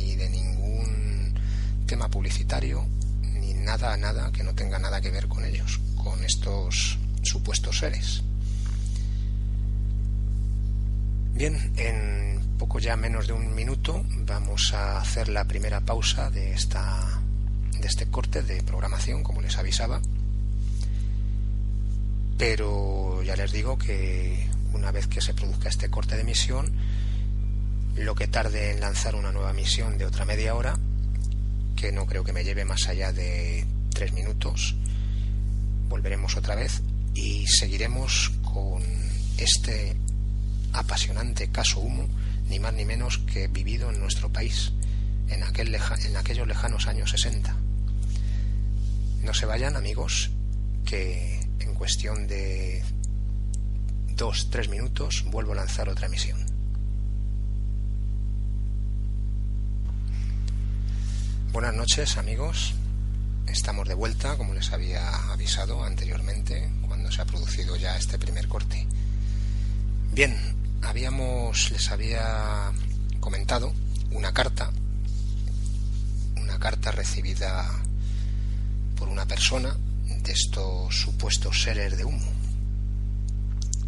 [1.89, 2.85] tema publicitario
[3.23, 8.21] ni nada nada que no tenga nada que ver con ellos con estos supuestos seres.
[11.33, 16.53] Bien en poco ya menos de un minuto vamos a hacer la primera pausa de
[16.53, 17.23] esta
[17.79, 19.99] de este corte de programación como les avisaba.
[22.37, 26.71] Pero ya les digo que una vez que se produzca este corte de emisión,
[27.95, 30.77] lo que tarde en lanzar una nueva misión de otra media hora,
[31.79, 34.75] que no creo que me lleve más allá de tres minutos,
[35.87, 36.81] volveremos otra vez
[37.13, 38.83] y seguiremos con
[39.37, 39.95] este
[40.73, 42.05] apasionante caso humo,
[42.49, 44.73] ni más ni menos que vivido en nuestro país,
[45.29, 47.55] en, aquel en aquellos lejanos años 60.
[49.23, 50.31] No se vayan, amigos,
[50.85, 52.83] que en cuestión de
[54.17, 56.48] dos, tres minutos vuelvo a lanzar otra misión.
[61.51, 62.75] Buenas noches amigos,
[63.47, 68.47] estamos de vuelta como les había avisado anteriormente cuando se ha producido ya este primer
[68.47, 68.85] corte.
[70.11, 70.37] Bien,
[70.83, 72.71] habíamos, les había
[73.19, 73.73] comentado
[74.11, 74.69] una carta,
[76.35, 77.67] una carta recibida
[78.95, 82.31] por una persona de estos supuestos seres de humo.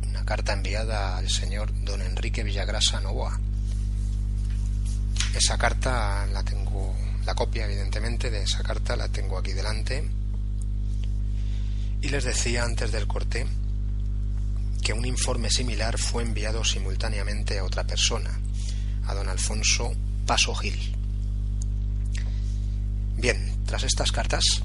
[0.08, 3.39] Una carta enviada al señor don Enrique Villagrasa Novoa.
[5.36, 10.10] Esa carta la tengo, la copia evidentemente de esa carta la tengo aquí delante.
[12.01, 13.45] Y les decía antes del corte
[14.81, 18.39] que un informe similar fue enviado simultáneamente a otra persona,
[19.05, 19.93] a don Alfonso
[20.25, 20.95] Paso Gil.
[23.17, 24.63] Bien, tras estas cartas,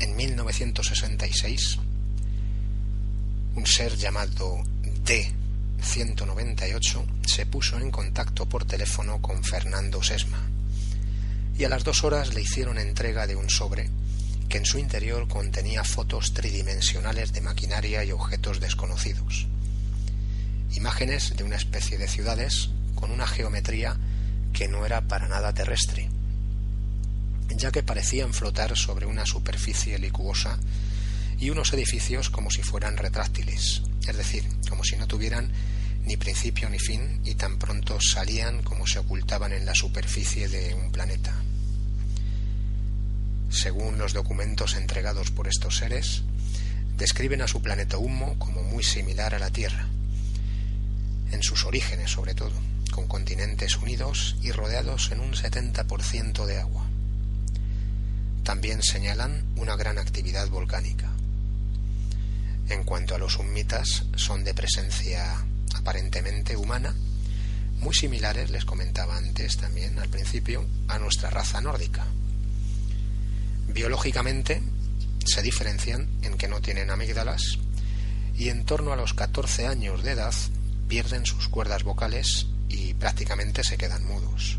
[0.00, 1.78] en 1966,
[3.54, 4.64] un ser llamado
[5.04, 10.55] D198 se puso en contacto por teléfono con Fernando Sesma
[11.58, 13.90] y a las dos horas le hicieron entrega de un sobre
[14.48, 19.46] que en su interior contenía fotos tridimensionales de maquinaria y objetos desconocidos,
[20.74, 23.96] imágenes de una especie de ciudades con una geometría
[24.52, 26.08] que no era para nada terrestre
[27.54, 30.58] ya que parecían flotar sobre una superficie licuosa
[31.38, 35.50] y unos edificios como si fueran retráctiles, es decir, como si no tuvieran
[36.06, 40.72] ni principio ni fin y tan pronto salían como se ocultaban en la superficie de
[40.74, 41.34] un planeta.
[43.50, 46.22] Según los documentos entregados por estos seres,
[46.96, 49.88] describen a su planeta Humo como muy similar a la Tierra,
[51.32, 52.54] en sus orígenes sobre todo,
[52.92, 56.86] con continentes unidos y rodeados en un 70% de agua.
[58.44, 61.10] También señalan una gran actividad volcánica.
[62.68, 65.44] En cuanto a los hummitas, son de presencia
[65.86, 66.96] aparentemente humana,
[67.78, 72.04] muy similares, les comentaba antes también al principio, a nuestra raza nórdica.
[73.68, 74.62] Biológicamente
[75.24, 77.40] se diferencian en que no tienen amígdalas
[78.36, 80.34] y en torno a los 14 años de edad
[80.88, 84.58] pierden sus cuerdas vocales y prácticamente se quedan mudos.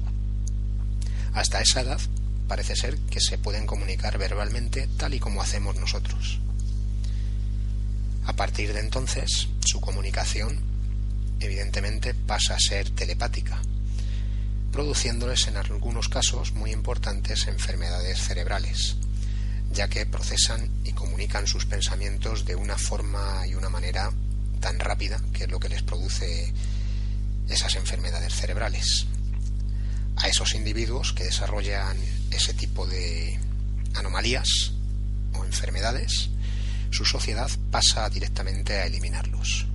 [1.33, 1.99] Hasta esa edad
[2.47, 6.39] parece ser que se pueden comunicar verbalmente tal y como hacemos nosotros.
[8.25, 10.76] A partir de entonces, su comunicación
[11.39, 13.61] evidentemente pasa a ser telepática,
[14.71, 18.97] produciéndoles en algunos casos muy importantes enfermedades cerebrales,
[19.71, 24.11] ya que procesan y comunican sus pensamientos de una forma y una manera
[24.59, 26.53] tan rápida que es lo que les produce
[27.49, 29.07] esas enfermedades cerebrales.
[30.15, 31.97] A esos individuos que desarrollan
[32.31, 33.39] ese tipo de
[33.93, 34.73] anomalías
[35.33, 36.29] o enfermedades,
[36.89, 39.66] su sociedad pasa directamente a eliminarlos.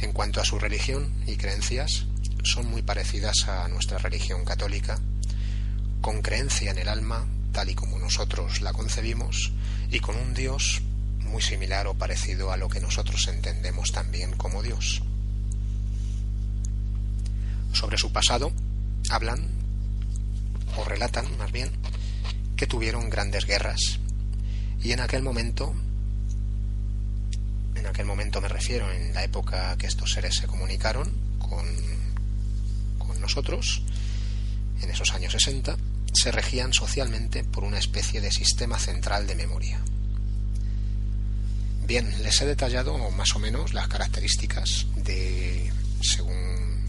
[0.00, 2.06] En cuanto a su religión y creencias,
[2.42, 4.98] son muy parecidas a nuestra religión católica,
[6.00, 9.52] con creencia en el alma tal y como nosotros la concebimos
[9.90, 10.82] y con un Dios
[11.24, 15.02] muy similar o parecido a lo que nosotros entendemos también como Dios.
[17.72, 18.52] Sobre su pasado
[19.10, 19.48] hablan
[20.76, 21.70] o relatan más bien,
[22.56, 23.98] que tuvieron grandes guerras.
[24.82, 25.74] Y en aquel momento,
[27.80, 31.66] en aquel momento me refiero, en la época que estos seres se comunicaron con,
[32.98, 33.82] con nosotros,
[34.82, 35.76] en esos años 60,
[36.12, 39.80] se regían socialmente por una especie de sistema central de memoria.
[41.86, 46.84] Bien, les he detallado más o menos las características de, según,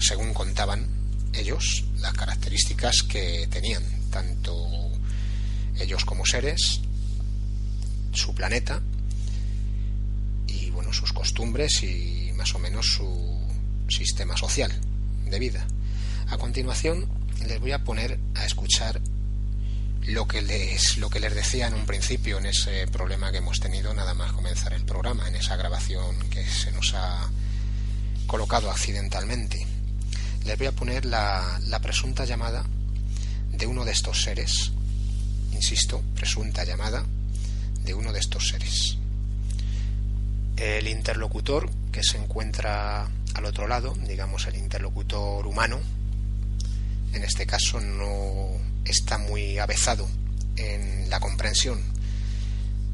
[0.00, 0.88] según contaban
[1.34, 4.90] ellos las características que tenían, tanto
[5.78, 6.80] ellos como seres,
[8.12, 8.82] su planeta
[10.72, 13.40] bueno, sus costumbres y más o menos su
[13.88, 14.72] sistema social
[15.26, 15.66] de vida.
[16.28, 17.08] A continuación
[17.46, 19.00] les voy a poner a escuchar
[20.06, 23.60] lo que les lo que les decía en un principio en ese problema que hemos
[23.60, 27.30] tenido nada más comenzar el programa, en esa grabación que se nos ha
[28.26, 29.64] colocado accidentalmente.
[30.44, 32.64] Les voy a poner la, la presunta llamada
[33.52, 34.72] de uno de estos seres,
[35.52, 37.04] insisto, presunta llamada
[37.84, 38.98] de uno de estos seres.
[40.62, 45.80] El interlocutor que se encuentra al otro lado, digamos el interlocutor humano,
[47.12, 48.46] en este caso no
[48.84, 50.08] está muy avezado
[50.54, 51.82] en la comprensión,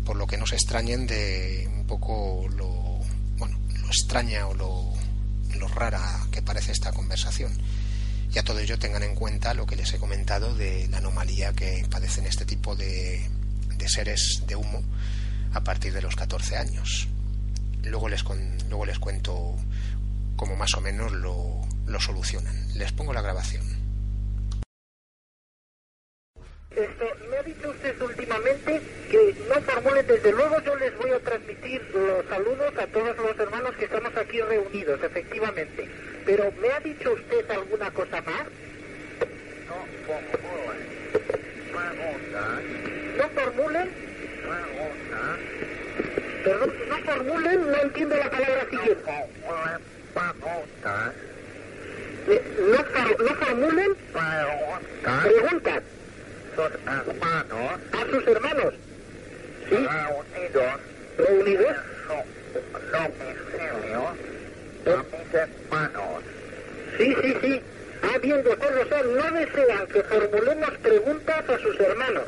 [0.06, 3.00] por lo que no se extrañen de un poco lo,
[3.36, 4.94] bueno, lo extraña o lo,
[5.68, 7.52] rara que parece esta conversación.
[8.34, 11.52] Y a todo ello tengan en cuenta lo que les he comentado de la anomalía
[11.52, 13.28] que padecen este tipo de,
[13.76, 14.82] de seres de humo
[15.52, 17.08] a partir de los 14 años.
[17.84, 18.24] Luego les,
[18.68, 19.56] luego les cuento
[20.36, 22.54] cómo más o menos lo, lo solucionan.
[22.74, 23.64] Les pongo la grabación.
[26.70, 31.18] Esto, me ha dicho usted últimamente que no formulen, desde luego yo les voy a
[31.18, 35.88] transmitir los saludos a todos los hermanos que estamos aquí reunidos, efectivamente.
[36.24, 38.44] Pero ¿me ha dicho usted alguna cosa más?
[39.66, 40.98] No formulen.
[41.72, 42.62] Preguntas.
[43.16, 43.90] ¿No formulen?
[46.44, 49.28] Perdón, no formulen, no entiendo la palabra siguiente.
[52.26, 53.96] No, no formulen
[55.22, 55.82] Preguntas.
[57.92, 58.74] a sus hermanos.
[59.68, 59.88] ¿Sí?
[61.18, 61.76] reunidos
[65.32, 66.22] hermanos.
[66.96, 67.62] Sí, sí, sí.
[68.02, 68.80] Ah, bien, de acuerdo.
[68.80, 72.24] O no desean que formulemos preguntas a sus hermanos.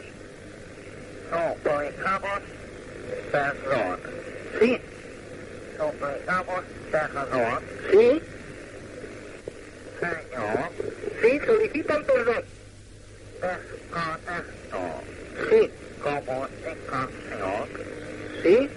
[1.62, 2.40] Suplicamos
[3.30, 4.00] perdón.
[4.60, 4.78] Sí,
[5.78, 8.22] Suplicamos perdón, sí,
[10.00, 10.70] Señor,
[11.22, 12.44] sí, solicitan perdón.
[13.40, 14.80] desconecto
[15.48, 15.70] Sí,
[16.02, 17.68] comunicación.
[18.42, 18.68] sí,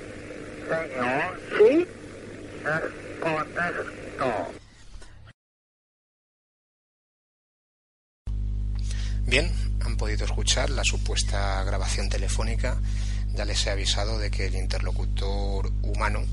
[0.69, 1.87] Señor, sí.
[2.63, 4.53] desconecto.
[9.25, 12.77] Bien, han podido escuchar la supuesta grabación telefónica.
[13.33, 16.23] Ya les he avisado de que el interlocutor humano,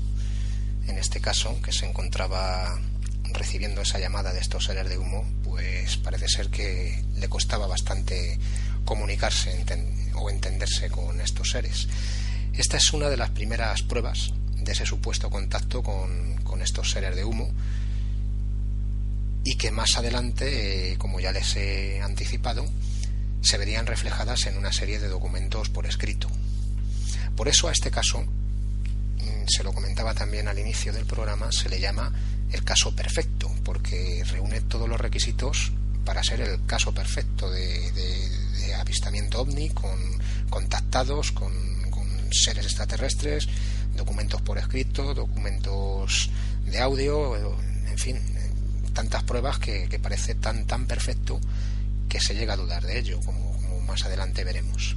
[0.87, 2.79] en este caso, que se encontraba
[3.33, 8.37] recibiendo esa llamada de estos seres de humo, pues parece ser que le costaba bastante
[8.85, 9.65] comunicarse
[10.15, 11.87] o entenderse con estos seres.
[12.53, 17.15] Esta es una de las primeras pruebas de ese supuesto contacto con, con estos seres
[17.15, 17.49] de humo
[19.43, 22.65] y que más adelante, eh, como ya les he anticipado,
[23.41, 26.29] se verían reflejadas en una serie de documentos por escrito.
[27.35, 31.69] Por eso a este caso, mm, se lo comentaba también al inicio del programa, se
[31.69, 32.11] le llama
[32.51, 35.71] el caso perfecto, porque reúne todos los requisitos
[36.05, 39.97] para ser el caso perfecto de, avistamiento ovni, con
[40.49, 41.51] contactados, con,
[42.33, 43.49] seres extraterrestres,
[43.93, 46.29] documentos por escrito, documentos
[46.65, 48.17] de audio, en fin,
[48.93, 51.41] tantas pruebas que, parece tan tan perfecto
[52.07, 53.51] que se llega a dudar de ello, como
[53.85, 54.95] más adelante veremos.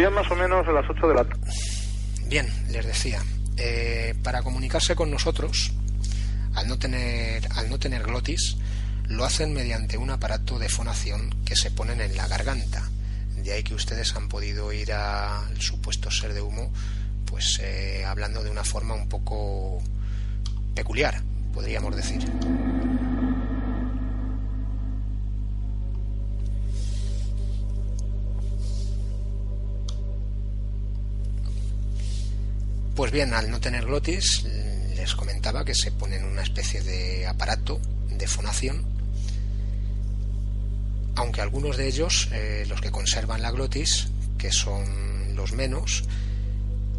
[0.00, 1.42] Serían más o menos las 8 de la tarde.
[2.24, 3.22] Bien, les decía,
[3.58, 5.72] eh, para comunicarse con nosotros,
[6.54, 8.56] al no tener, al no tener glotis,
[9.08, 12.88] lo hacen mediante un aparato de fonación que se ponen en la garganta.
[13.44, 16.72] De ahí que ustedes han podido oír al supuesto ser de humo,
[17.26, 19.82] pues eh, hablando de una forma un poco
[20.74, 21.20] peculiar,
[21.52, 22.24] podríamos decir.
[33.00, 34.44] Pues bien, al no tener glotis,
[34.94, 37.80] les comentaba que se ponen una especie de aparato
[38.10, 38.84] de fonación,
[41.14, 46.04] aunque algunos de ellos, eh, los que conservan la glotis, que son los menos,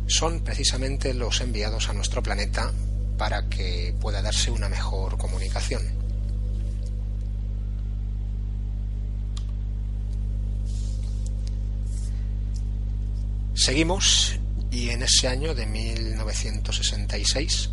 [0.07, 2.73] son precisamente los enviados a nuestro planeta
[3.19, 5.83] para que pueda darse una mejor comunicación.
[13.53, 14.40] Seguimos
[14.71, 17.69] y en ese año de 1966,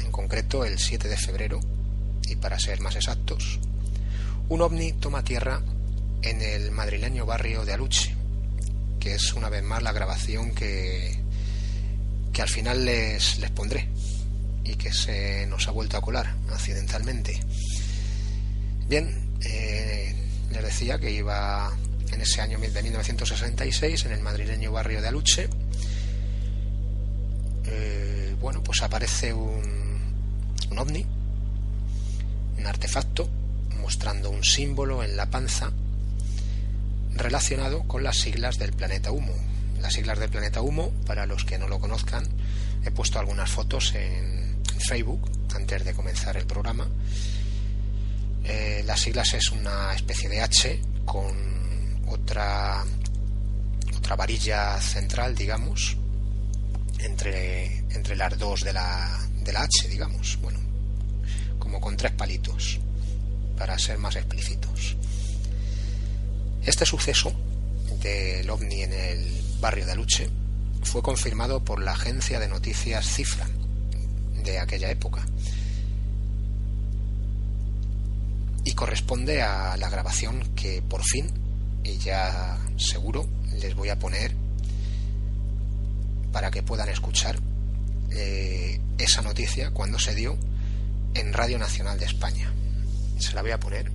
[0.00, 1.60] en concreto el 7 de febrero,
[2.28, 3.60] y para ser más exactos,
[4.48, 5.62] un ovni toma tierra
[6.22, 8.14] en el madrileño barrio de Aluche,
[9.00, 11.16] que es una vez más la grabación que,
[12.32, 13.88] que al final les, les pondré
[14.64, 17.40] y que se nos ha vuelto a colar accidentalmente.
[18.88, 20.14] Bien, eh,
[20.50, 21.72] les decía que iba
[22.12, 25.48] en ese año de 1966 en el madrileño barrio de Aluche.
[27.74, 29.98] Eh, bueno, pues aparece un,
[30.76, 31.06] ovni,
[32.58, 33.30] un artefacto
[33.80, 35.72] mostrando un símbolo en la panza
[37.14, 39.34] relacionado con las siglas del planeta Humo.
[39.80, 42.28] Las siglas del planeta Humo, para los que no lo conozcan,
[42.84, 46.88] he puesto algunas fotos en Facebook antes de comenzar el programa.
[48.44, 52.84] Eh, las siglas es una especie de H con otra
[53.96, 55.96] otra varilla central, digamos,
[57.02, 60.60] entre, entre las dos de la, de la H, digamos, bueno,
[61.58, 62.80] como con tres palitos,
[63.56, 64.96] para ser más explícitos.
[66.64, 67.32] Este suceso
[68.00, 70.28] del ovni en el barrio de Aluche
[70.82, 73.46] fue confirmado por la agencia de noticias Cifra
[74.44, 75.24] de aquella época
[78.64, 81.30] y corresponde a la grabación que por fin,
[81.84, 83.26] y ya seguro,
[83.60, 84.34] les voy a poner
[86.32, 87.38] para que puedan escuchar
[88.10, 90.38] eh, esa noticia cuando se dio
[91.14, 92.52] en Radio Nacional de España.
[93.18, 93.90] Se la voy a poner,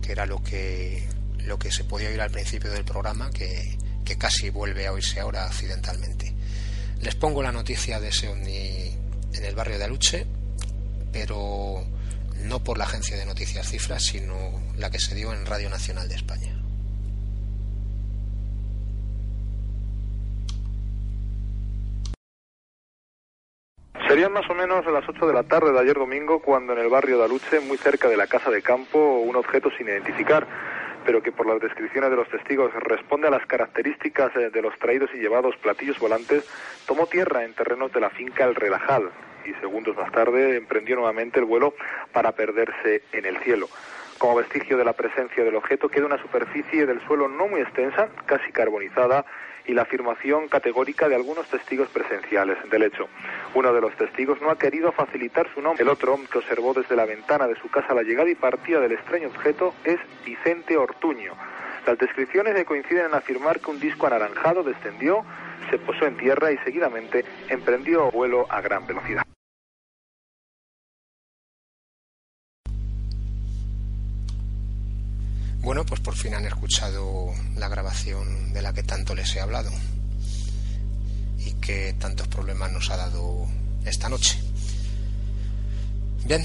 [0.00, 1.06] que era lo que
[1.46, 3.76] lo que se podía oír al principio del programa, que,
[4.18, 6.34] casi vuelve a oírse ahora accidentalmente.
[7.00, 8.94] Les pongo la noticia de ese ovni
[9.32, 10.26] en el barrio de Aluche,
[11.10, 11.82] pero
[12.42, 16.10] no por la agencia de noticias Cifras, sino la que se dio en Radio Nacional
[16.10, 16.61] de España.
[24.12, 26.90] Serían más o menos las 8 de la tarde de ayer domingo cuando en el
[26.90, 30.46] barrio de Aluche, muy cerca de la casa de campo, un objeto sin identificar
[31.06, 34.78] pero que por las descripciones de los testigos responde a las características eh, de los
[34.78, 36.44] traídos y llevados platillos volantes,
[36.86, 39.10] tomó tierra en terrenos de la finca El Relajal
[39.46, 41.74] y segundos más tarde emprendió nuevamente el vuelo
[42.12, 43.70] para perderse en el cielo.
[44.18, 48.10] Como vestigio de la presencia del objeto queda una superficie del suelo no muy extensa,
[48.26, 49.24] casi carbonizada,
[49.66, 53.08] y la afirmación categórica de algunos testigos presenciales del hecho.
[53.54, 55.82] Uno de los testigos no ha querido facilitar su nombre.
[55.82, 58.92] El otro, que observó desde la ventana de su casa la llegada y partida del
[58.92, 61.34] extraño objeto, es Vicente Ortuño.
[61.86, 65.24] Las descripciones coinciden en afirmar que un disco anaranjado descendió,
[65.70, 69.24] se posó en tierra y seguidamente emprendió vuelo a gran velocidad.
[75.62, 79.70] Bueno, pues por fin han escuchado la grabación de la que tanto les he hablado
[81.38, 83.46] y que tantos problemas nos ha dado
[83.84, 84.40] esta noche.
[86.24, 86.44] Bien,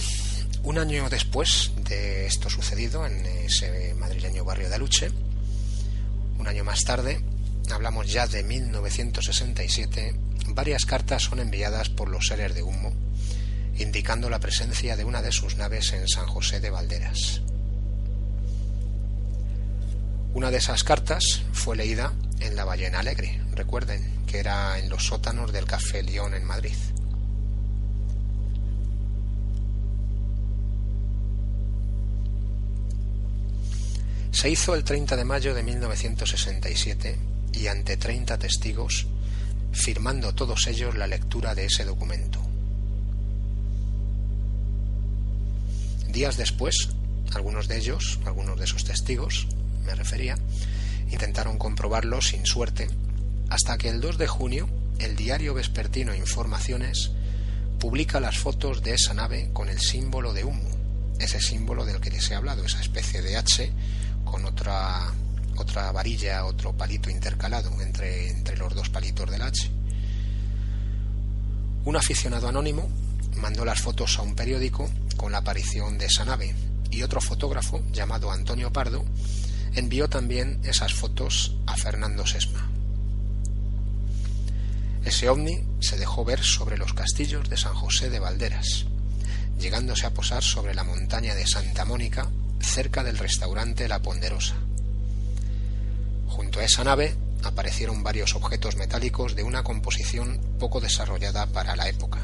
[0.62, 5.10] un año después de esto sucedido en ese madrileño barrio de Aluche,
[6.38, 7.20] un año más tarde,
[7.72, 10.16] hablamos ya de 1967,
[10.50, 12.94] varias cartas son enviadas por los seres de humo,
[13.80, 17.42] indicando la presencia de una de sus naves en San José de Valderas.
[20.38, 25.08] Una de esas cartas fue leída en La Ballena Alegre, recuerden, que era en los
[25.08, 26.76] sótanos del Café León en Madrid.
[34.30, 37.18] Se hizo el 30 de mayo de 1967
[37.54, 39.08] y ante 30 testigos,
[39.72, 42.40] firmando todos ellos la lectura de ese documento.
[46.10, 46.90] Días después,
[47.34, 49.48] algunos de ellos, algunos de esos testigos,
[49.88, 50.38] me refería,
[51.10, 52.90] intentaron comprobarlo sin suerte,
[53.50, 54.70] hasta que el 2 de junio
[55.00, 57.12] el diario vespertino Informaciones
[57.80, 60.70] publica las fotos de esa nave con el símbolo de humo,
[61.20, 63.72] ese símbolo del que les he hablado, esa especie de H
[64.26, 65.14] con otra
[65.56, 69.72] otra varilla, otro palito intercalado entre, entre los dos palitos del H.
[71.86, 72.88] Un aficionado anónimo
[73.38, 76.54] mandó las fotos a un periódico con la aparición de esa nave
[76.92, 79.04] y otro fotógrafo llamado Antonio Pardo
[79.76, 82.70] envió también esas fotos a Fernando Sesma.
[85.06, 88.86] Ese ovni se dejó ver sobre los castillos de San José de Valderas,
[89.60, 94.56] llegándose a posar sobre la montaña de Santa Mónica, cerca del restaurante La Ponderosa.
[96.28, 101.88] Junto a esa nave aparecieron varios objetos metálicos de una composición poco desarrollada para la
[101.88, 102.20] época.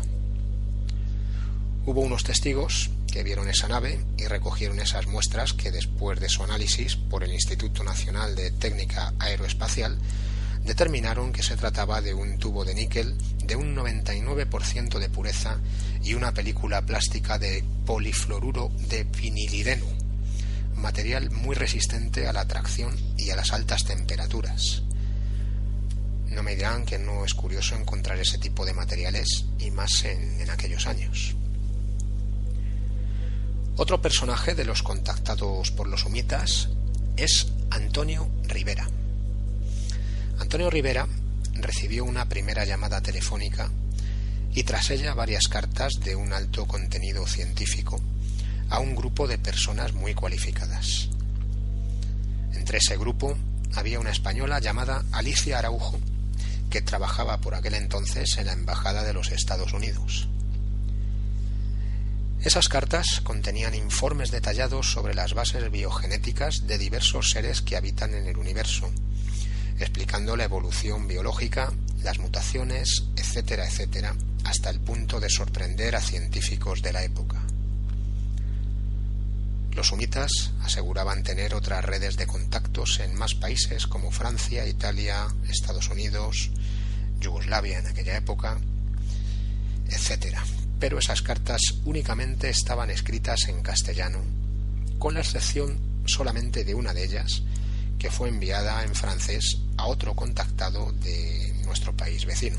[1.86, 6.44] Hubo unos testigos que vieron esa nave y recogieron esas muestras que después de su
[6.44, 10.00] análisis por el Instituto Nacional de Técnica Aeroespacial
[10.66, 15.60] determinaron que se trataba de un tubo de níquel de un 99% de pureza
[16.04, 19.86] y una película plástica de polifluoruro de vinilideno,
[20.76, 24.82] material muy resistente a la tracción y a las altas temperaturas.
[26.32, 30.42] No me dirán que no es curioso encontrar ese tipo de materiales y más en,
[30.42, 31.36] en aquellos años.
[33.76, 36.70] Otro personaje de los contactados por los humitas
[37.18, 38.88] es Antonio Rivera.
[40.38, 41.08] Antonio Rivera
[41.56, 43.72] recibió una primera llamada telefónica
[44.54, 48.00] y tras ella varias cartas de un alto contenido científico
[48.70, 51.10] a un grupo de personas muy cualificadas.
[52.54, 53.36] Entre ese grupo
[53.74, 56.00] había una española llamada Alicia Araujo,
[56.70, 60.28] que trabajaba por aquel entonces en la Embajada de los Estados Unidos.
[62.44, 68.28] Esas cartas contenían informes detallados sobre las bases biogenéticas de diversos seres que habitan en
[68.28, 68.92] el universo,
[69.80, 71.72] explicando la evolución biológica,
[72.04, 77.42] las mutaciones, etcétera, etcétera, hasta el punto de sorprender a científicos de la época.
[79.72, 85.90] Los sumitas aseguraban tener otras redes de contactos en más países como Francia, Italia, Estados
[85.90, 86.52] Unidos,
[87.22, 88.58] Yugoslavia en aquella época,
[89.88, 90.38] etc.
[90.84, 94.20] Pero esas cartas únicamente estaban escritas en castellano,
[95.00, 97.42] con la excepción solamente de una de ellas,
[97.98, 102.58] que fue enviada en francés a otro contactado de nuestro país vecino.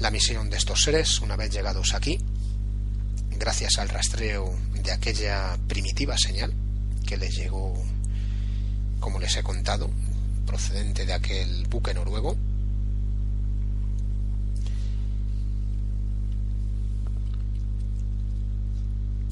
[0.00, 2.18] La misión de estos seres, una vez llegados aquí,
[3.38, 6.52] gracias al rastreo de aquella primitiva señal
[7.06, 7.72] que les llegó,
[8.98, 9.92] como les he contado,
[10.44, 12.36] procedente de aquel buque noruego.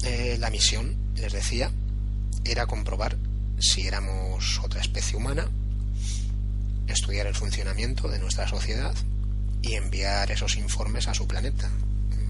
[0.09, 1.69] Eh, la misión, les decía,
[2.45, 3.17] era comprobar
[3.59, 5.49] si éramos otra especie humana,
[6.87, 8.95] estudiar el funcionamiento de nuestra sociedad
[9.61, 11.69] y enviar esos informes a su planeta.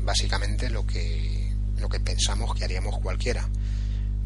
[0.03, 3.47] Básicamente lo que lo que pensamos que haríamos cualquiera,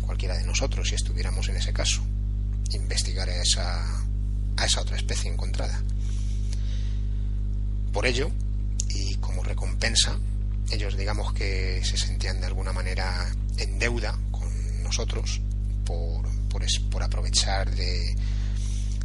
[0.06, 2.02] cualquiera de nosotros si estuviéramos en ese caso,
[2.72, 4.02] investigar a esa,
[4.56, 5.84] a esa otra especie encontrada.
[7.92, 8.32] Por ello,
[8.88, 10.18] y como recompensa,
[10.72, 14.50] ellos digamos que se sentían de alguna manera en deuda con
[14.84, 15.42] nosotros
[15.86, 18.16] por, por, por aprovechar de,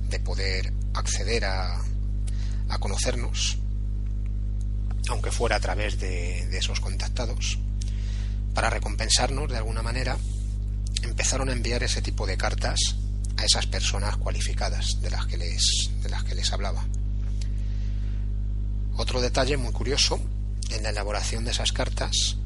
[0.08, 1.80] de poder acceder a,
[2.68, 3.58] a conocernos,
[5.08, 7.58] aunque fuera a través de, de esos contactados
[8.54, 10.16] para recompensarnos de alguna manera,
[11.02, 12.78] empezaron a enviar ese tipo de cartas
[13.36, 16.84] a esas personas cualificadas de las que les, de las que les hablaba.
[18.96, 20.18] Otro detalle muy curioso
[20.70, 22.36] en la elaboración de esas cartas,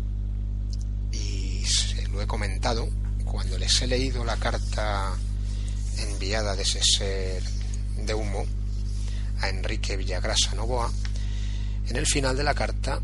[1.13, 2.89] y se lo he comentado,
[3.25, 5.13] cuando les he leído la carta
[5.99, 7.43] enviada de ese ser
[8.05, 8.45] de humo
[9.41, 10.91] a Enrique Villagrasa Novoa,
[11.89, 13.01] en el final de la carta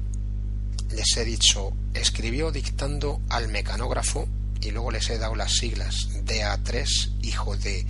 [0.91, 4.29] les he dicho, escribió dictando al mecanógrafo
[4.61, 7.85] y luego les he dado las siglas DA3, hijo de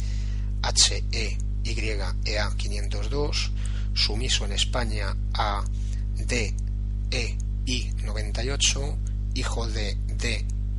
[1.65, 3.53] HEYEA 502,
[3.95, 5.65] sumiso en España a
[6.17, 6.66] DEI
[8.05, 8.99] 98,
[9.35, 9.97] hijo de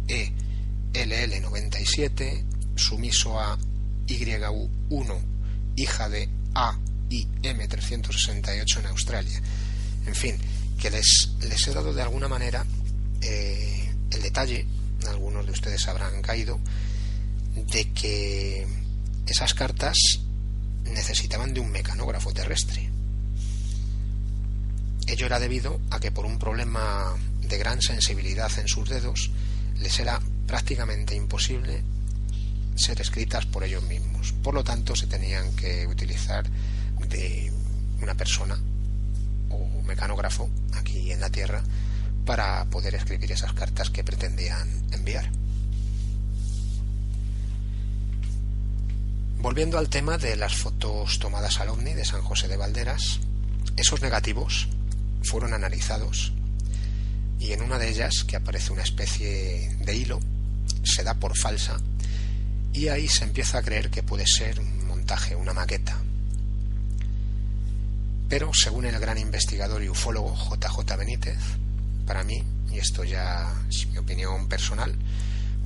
[0.08, 3.58] DELL 97, sumiso a
[4.08, 5.20] YU1,
[5.76, 9.42] hija de AIM 368 en Australia.
[10.06, 10.38] En fin,
[10.80, 12.66] que les, les he dado de alguna manera
[13.22, 14.66] eh, el detalle,
[15.08, 16.60] algunos de ustedes habrán caído,
[17.56, 18.68] de que
[19.26, 19.98] esas cartas
[20.86, 22.90] necesitaban de un mecanógrafo terrestre.
[25.08, 29.32] Ello era debido a que por un problema de gran sensibilidad en sus dedos
[29.80, 31.82] les era prácticamente imposible
[32.76, 34.34] ser escritas por ellos mismos.
[34.44, 36.46] Por lo tanto, se tenían que utilizar
[37.10, 37.52] de
[38.02, 38.60] una persona
[39.50, 41.64] o mecanógrafo aquí en la Tierra
[42.26, 45.32] para poder escribir esas cartas que pretendían enviar.
[49.40, 53.22] Volviendo al tema de las fotos tomadas al ovni de San José de Valderas,
[53.78, 54.68] esos negativos
[55.24, 56.34] fueron analizados
[57.40, 60.20] y en una de ellas, que aparece una especie de hilo,
[60.84, 61.78] se da por falsa
[62.74, 66.02] y ahí se empieza a creer que puede ser un montaje, una maqueta.
[68.28, 71.38] Pero según el gran investigador y ufólogo JJ Benítez,
[72.06, 74.96] para mí, y esto ya es mi opinión personal,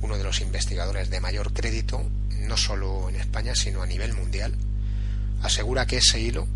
[0.02, 2.02] uno de los investigadores de mayor crédito,
[2.38, 4.54] no solo en España, sino a nivel mundial,
[5.42, 6.46] asegura que ese hilo,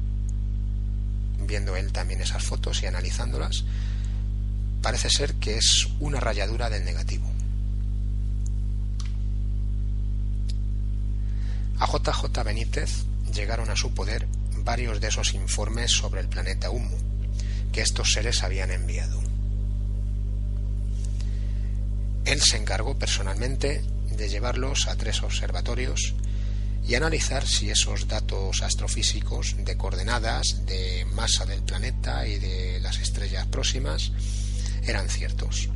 [1.47, 3.65] viendo él también esas fotos y analizándolas,
[4.83, 7.31] parece ser que es una rayadura del negativo.
[11.79, 14.27] A JJ Benítez llegaron a su poder
[14.59, 16.97] varios de esos informes sobre el planeta Humo
[17.73, 19.21] que estos seres habían enviado.
[22.25, 26.15] Él se encargó personalmente de llevarlos a tres observatorios
[26.87, 32.99] y analizar si esos datos astrofísicos de coordenadas, de masa del planeta y de las
[32.99, 34.13] estrellas próximas
[34.85, 35.69] eran ciertos.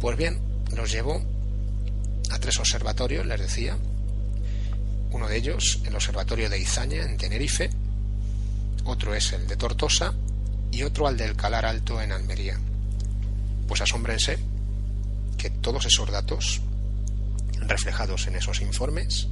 [0.00, 0.40] Pues bien,
[0.74, 1.22] los llevó
[2.30, 3.76] a tres observatorios, les decía.
[5.10, 7.70] Uno de ellos, el observatorio de Izaña, en Tenerife,
[8.84, 10.14] otro es el de Tortosa
[10.70, 12.58] y otro al del Calar Alto, en Almería.
[13.66, 14.38] Pues asómbrense
[15.36, 16.60] que todos esos datos
[17.60, 19.28] reflejados en esos informes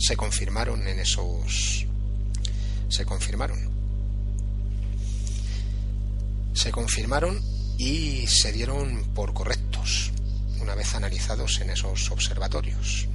[0.00, 1.86] se confirmaron en esos
[2.88, 3.70] se confirmaron
[6.54, 7.40] se confirmaron
[7.78, 10.10] y se dieron por correctos
[10.60, 13.08] una vez analizados en esos observatorios.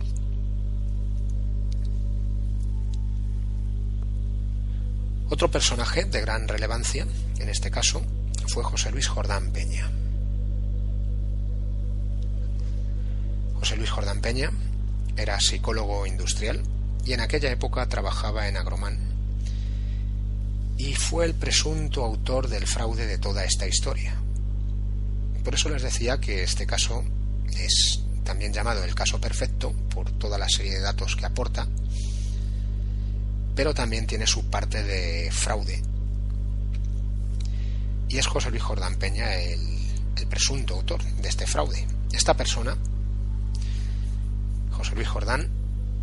[5.30, 7.06] Otro personaje de gran relevancia,
[7.40, 8.02] en este caso,
[8.48, 9.92] fue José Luis Jordán Peña.
[13.60, 14.52] José Luis Jordán Peña
[15.18, 16.62] era psicólogo industrial
[17.06, 19.16] y en aquella época trabajaba en Agromán
[20.78, 24.16] y fue el presunto autor del fraude de toda esta historia.
[25.44, 27.04] Por eso les decía que este caso
[27.58, 31.68] es también llamado el caso perfecto por toda la serie de datos que aporta,
[33.56, 35.82] pero también tiene su parte de fraude.
[38.10, 41.86] Y es José Luis Jordán Peña el presunto autor de este fraude.
[42.12, 42.78] Esta persona,
[44.94, 45.50] Luis Jordán,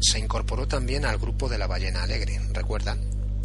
[0.01, 2.41] se incorporó también al grupo de la Ballena Alegre.
[2.53, 3.01] ¿Recuerdan?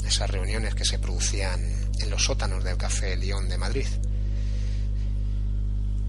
[0.06, 1.62] Esas reuniones que se producían
[2.00, 3.88] en los sótanos del Café León de Madrid.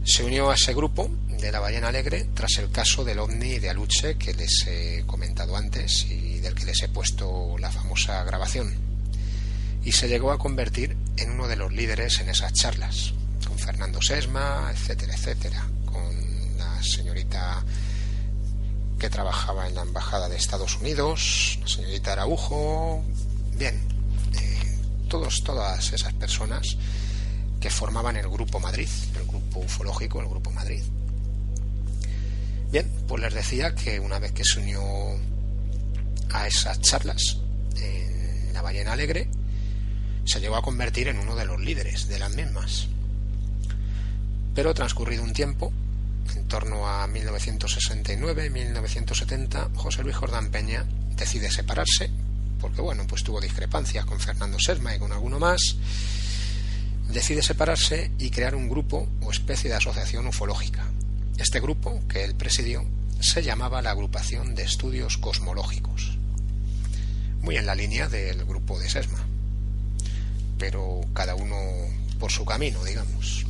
[0.05, 3.68] Se unió a ese grupo de la Ballena Alegre tras el caso del ovni de
[3.68, 8.74] Aluche que les he comentado antes y del que les he puesto la famosa grabación.
[9.85, 13.12] Y se llegó a convertir en uno de los líderes en esas charlas,
[13.47, 17.64] con Fernando Sesma, etcétera, etcétera, con la señorita
[18.99, 23.05] que trabajaba en la Embajada de Estados Unidos, la señorita Araujo,
[23.55, 23.76] bien,
[24.34, 24.78] eh,
[25.09, 26.76] todos, todas esas personas
[27.61, 30.82] que formaban el Grupo Madrid, el Grupo Ufológico, el Grupo Madrid.
[32.70, 34.82] Bien, pues les decía que una vez que se unió
[36.30, 37.38] a esas charlas
[37.76, 39.28] en la Ballena Alegre,
[40.24, 42.88] se llegó a convertir en uno de los líderes de las mismas.
[44.55, 45.72] Pero transcurrido un tiempo,
[46.37, 52.11] en torno a 1969-1970, José Luis Jordán Peña decide separarse,
[52.61, 55.76] porque bueno, pues tuvo discrepancias con Fernando Serma y con alguno más,
[57.09, 60.87] decide separarse y crear un grupo o especie de asociación ufológica.
[61.39, 62.85] Este grupo, que él presidió,
[63.20, 66.18] se llamaba la Agrupación de Estudios Cosmológicos,
[67.43, 69.24] muy en la línea del grupo de Sesma,
[70.59, 71.57] pero cada uno
[72.18, 73.47] por su camino, digamos.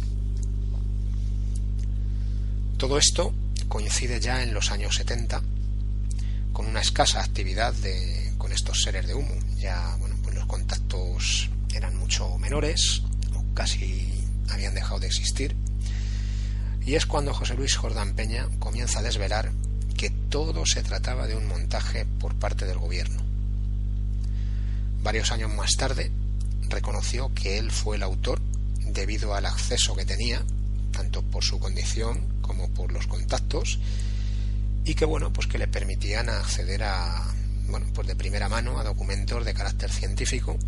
[2.79, 3.35] Todo esto
[3.67, 5.43] coincide ya en los años 70
[6.53, 9.35] con una escasa actividad de, con estos seres de humo.
[9.57, 13.03] Ya, bueno, pues los contactos eran mucho menores,
[13.35, 15.57] o casi habían dejado de existir.
[16.87, 19.51] Y es cuando José Luis Jordán Peña comienza a desvelar
[19.97, 23.25] que todo se trataba de un montaje por parte del gobierno.
[25.03, 26.13] Varios años más tarde
[26.69, 28.41] reconoció que él fue el autor
[28.87, 30.45] debido al acceso que tenía,
[30.99, 33.79] tanto por su condición como por los contactos
[34.85, 37.25] y que bueno pues que le permitían acceder a
[37.69, 40.59] bueno pues de primera mano a documentos de carácter científico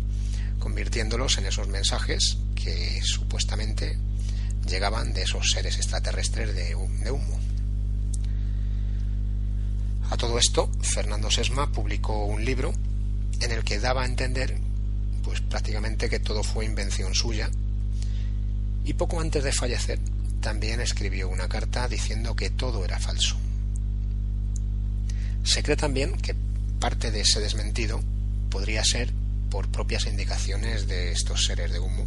[0.57, 3.97] convirtiéndolos en esos mensajes que supuestamente
[4.65, 7.39] llegaban de esos seres extraterrestres de, de humo.
[10.11, 12.73] A todo esto, Fernando Sesma publicó un libro
[13.41, 14.55] en el que daba a entender
[15.23, 17.49] pues prácticamente que todo fue invención suya
[18.83, 19.99] y poco antes de fallecer
[20.41, 23.37] también escribió una carta diciendo que todo era falso.
[25.43, 26.35] Se cree también que
[26.79, 28.01] parte de ese desmentido
[28.49, 29.11] podría ser
[29.49, 32.03] por propias indicaciones de estos seres de humo,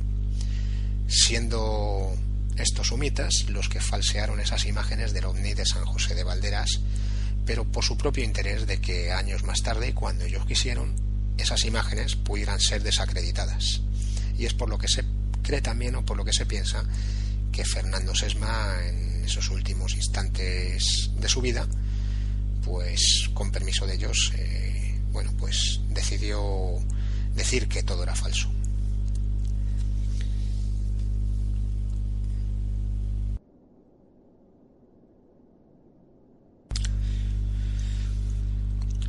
[1.08, 2.14] siendo
[2.56, 6.80] estos humitas los que falsearon esas imágenes del ovni de San José de Valderas,
[7.44, 10.94] pero por su propio interés de que años más tarde, cuando ellos quisieron,
[11.36, 13.82] esas imágenes pudieran ser desacreditadas.
[14.38, 15.04] Y es por lo que se
[15.42, 16.84] cree también o por lo que se piensa
[17.54, 21.66] que Fernando Sesma en esos últimos instantes de su vida,
[22.64, 26.42] pues con permiso de ellos, eh, bueno, pues decidió
[27.36, 28.50] decir que todo era falso.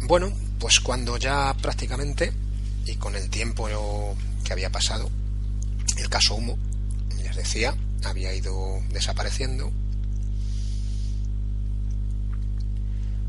[0.01, 2.31] Bueno, pues cuando ya prácticamente,
[2.85, 3.67] y con el tiempo
[4.43, 5.09] que había pasado,
[5.97, 6.59] el caso Humo,
[7.23, 7.75] les decía,
[8.05, 9.71] había ido desapareciendo.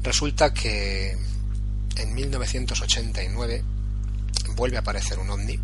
[0.03, 1.16] Resulta que
[1.97, 3.64] en 1989
[4.55, 5.59] vuelve a aparecer un ovni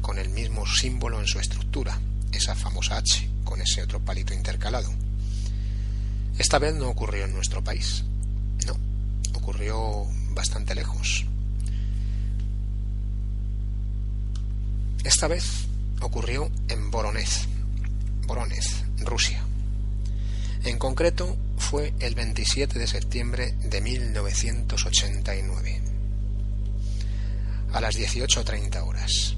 [0.00, 1.98] con el mismo símbolo en su estructura,
[2.32, 4.90] esa famosa H, con ese otro palito intercalado.
[6.38, 8.04] Esta vez no ocurrió en nuestro país,
[8.66, 8.76] no,
[9.34, 11.26] ocurrió bastante lejos.
[15.04, 15.66] Esta vez
[16.00, 17.46] ocurrió en Voronezh,
[18.98, 19.42] Rusia.
[20.62, 25.82] En concreto, fue el 27 de septiembre de 1989,
[27.72, 29.36] a las 18.30 horas.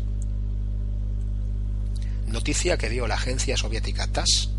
[2.26, 4.50] Noticia que dio la agencia soviética TASS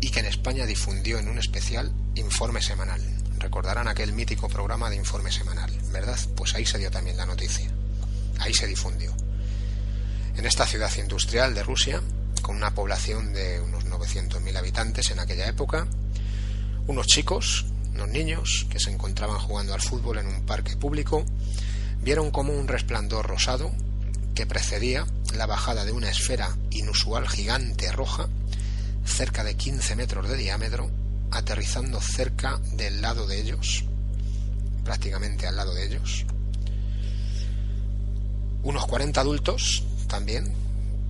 [0.00, 3.00] y que en España difundió en un especial Informe Semanal.
[3.38, 6.18] Recordarán aquel mítico programa de Informe Semanal, ¿verdad?
[6.36, 7.70] Pues ahí se dio también la noticia.
[8.38, 9.14] Ahí se difundió.
[10.36, 12.02] En esta ciudad industrial de Rusia,
[12.42, 15.86] con una población de unos 900.000 habitantes en aquella época,
[16.86, 21.24] unos chicos, unos niños, que se encontraban jugando al fútbol en un parque público,
[22.00, 23.72] vieron como un resplandor rosado
[24.34, 28.28] que precedía la bajada de una esfera inusual gigante roja,
[29.04, 30.90] cerca de 15 metros de diámetro,
[31.30, 33.84] aterrizando cerca del lado de ellos,
[34.84, 36.26] prácticamente al lado de ellos.
[38.62, 40.61] Unos 40 adultos también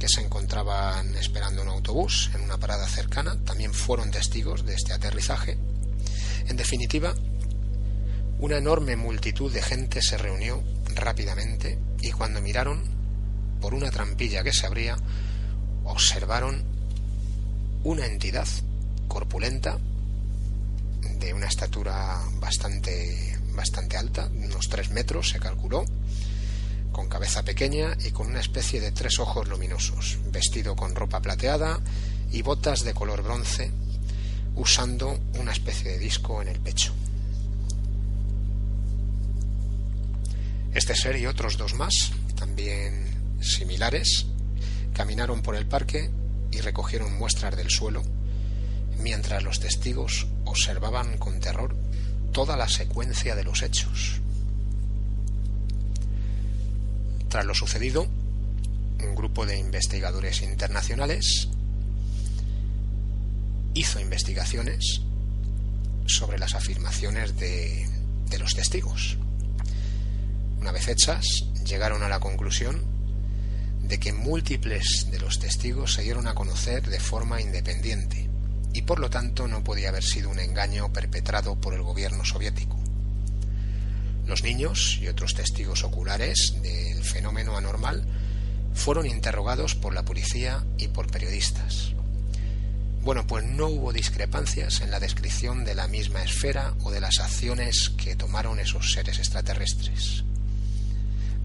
[0.03, 4.93] que se encontraban esperando un autobús en una parada cercana también fueron testigos de este
[4.93, 5.57] aterrizaje.
[6.49, 7.15] En definitiva,
[8.41, 10.61] una enorme multitud de gente se reunió
[10.93, 12.83] rápidamente y cuando miraron
[13.61, 14.97] por una trampilla que se abría,
[15.85, 16.65] observaron
[17.85, 18.49] una entidad
[19.07, 19.79] corpulenta
[21.21, 25.85] de una estatura bastante bastante alta, unos tres metros se calculó,
[26.93, 31.81] con cabeza pequeña y con una especie de tres ojos luminosos, vestido con ropa plateada
[32.31, 33.71] y botas de color bronce,
[34.55, 36.93] usando una especie de disco en el pecho.
[40.75, 44.27] Este ser y otros dos más, también similares,
[44.95, 46.11] caminaron por el parque
[46.51, 48.03] y recogieron muestras del suelo,
[48.99, 51.77] mientras los testigos observaban con terror
[52.33, 54.21] toda la secuencia de los hechos.
[57.33, 58.07] Tras lo sucedido,
[59.03, 61.49] un grupo de investigadores internacionales
[63.73, 65.01] hizo investigaciones
[66.05, 67.89] sobre las afirmaciones de,
[68.29, 69.17] de, los testigos.
[70.61, 71.25] Una vez hechas,
[71.65, 72.83] llegaron a la conclusión
[73.83, 78.29] de que múltiples de los testigos se dieron a conocer de forma independiente
[78.75, 82.82] y por lo tanto no podía haber sido un engaño perpetrado por el gobierno soviético.
[84.27, 88.05] Los niños y otros testigos oculares del fenómeno anormal
[88.75, 91.93] fueron interrogados por la policía y por periodistas.
[93.03, 97.19] Bueno, pues no hubo discrepancias en la descripción de la misma esfera o de las
[97.19, 100.23] acciones que tomaron esos seres extraterrestres.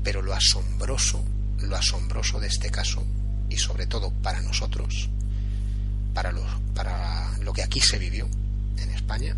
[0.04, 1.24] Pero lo asombroso,
[1.60, 3.04] lo asombroso de este caso,
[3.50, 5.10] y sobre todo para nosotros,
[6.14, 8.30] para lo, para lo que aquí se vivió
[8.78, 9.36] en España,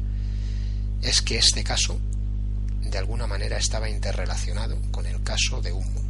[1.01, 2.01] es que este caso
[2.89, 6.01] de alguna manera estaba interrelacionado con el caso de Humo,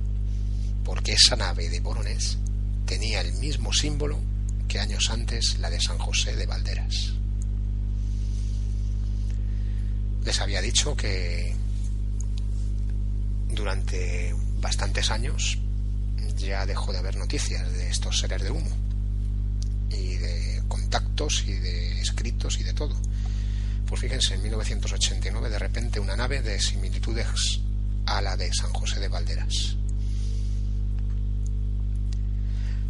[0.84, 2.38] porque esa nave de Boronés
[2.86, 4.20] tenía el mismo símbolo
[4.68, 7.14] que años antes la de San José de Valderas.
[10.24, 11.56] Les había dicho que
[13.50, 15.58] durante bastantes años
[16.38, 18.70] ya dejó de haber noticias de estos seres de humo
[19.90, 22.96] y de contactos y de escritos y de todo.
[23.90, 27.60] Pues fíjense, en 1989 de repente una nave de similitudes
[28.06, 29.78] a la de San José de Valderas.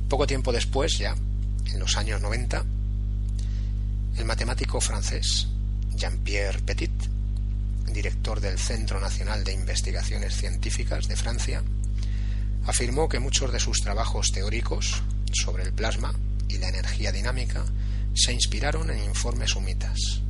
[0.09, 1.15] Poco tiempo después, ya
[1.67, 2.65] en los años 90,
[4.17, 5.47] el matemático francés
[5.95, 6.91] Jean-Pierre Petit,
[7.93, 11.63] director del Centro Nacional de Investigaciones Científicas de Francia,
[12.65, 16.13] afirmó que muchos de sus trabajos teóricos sobre el plasma
[16.49, 17.63] y la energía dinámica
[18.13, 20.23] se inspiraron en informes humitas.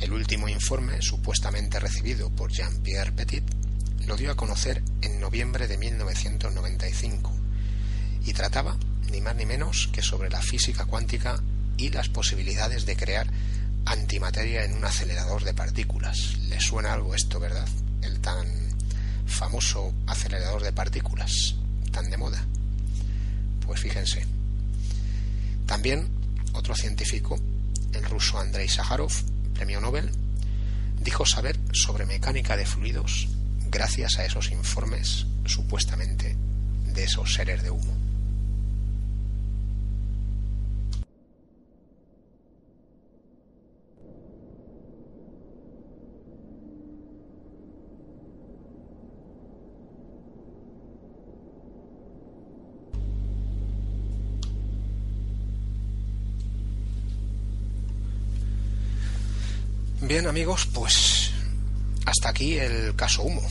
[0.00, 3.44] El último informe, supuestamente recibido por Jean-Pierre Petit,
[4.06, 7.32] lo dio a conocer en noviembre de 1995
[8.26, 8.76] y trataba
[9.10, 11.42] ni más ni menos que sobre la física cuántica
[11.78, 13.26] y las posibilidades de crear
[13.86, 16.36] antimateria en un acelerador de partículas.
[16.48, 17.68] ¿Le suena algo esto, verdad?
[18.02, 18.46] El tan
[19.26, 21.54] famoso acelerador de partículas,
[21.90, 22.44] tan de moda.
[23.64, 24.26] Pues fíjense.
[25.66, 26.08] También
[26.52, 27.40] otro científico,
[27.92, 29.12] el ruso Andrei Sájarov,
[29.56, 30.10] premio Nobel,
[31.00, 33.28] dijo saber sobre mecánica de fluidos
[33.70, 36.36] gracias a esos informes supuestamente
[36.84, 37.95] de esos seres de humo.
[60.06, 61.32] Bien amigos, pues
[62.04, 63.42] hasta aquí el caso Humo.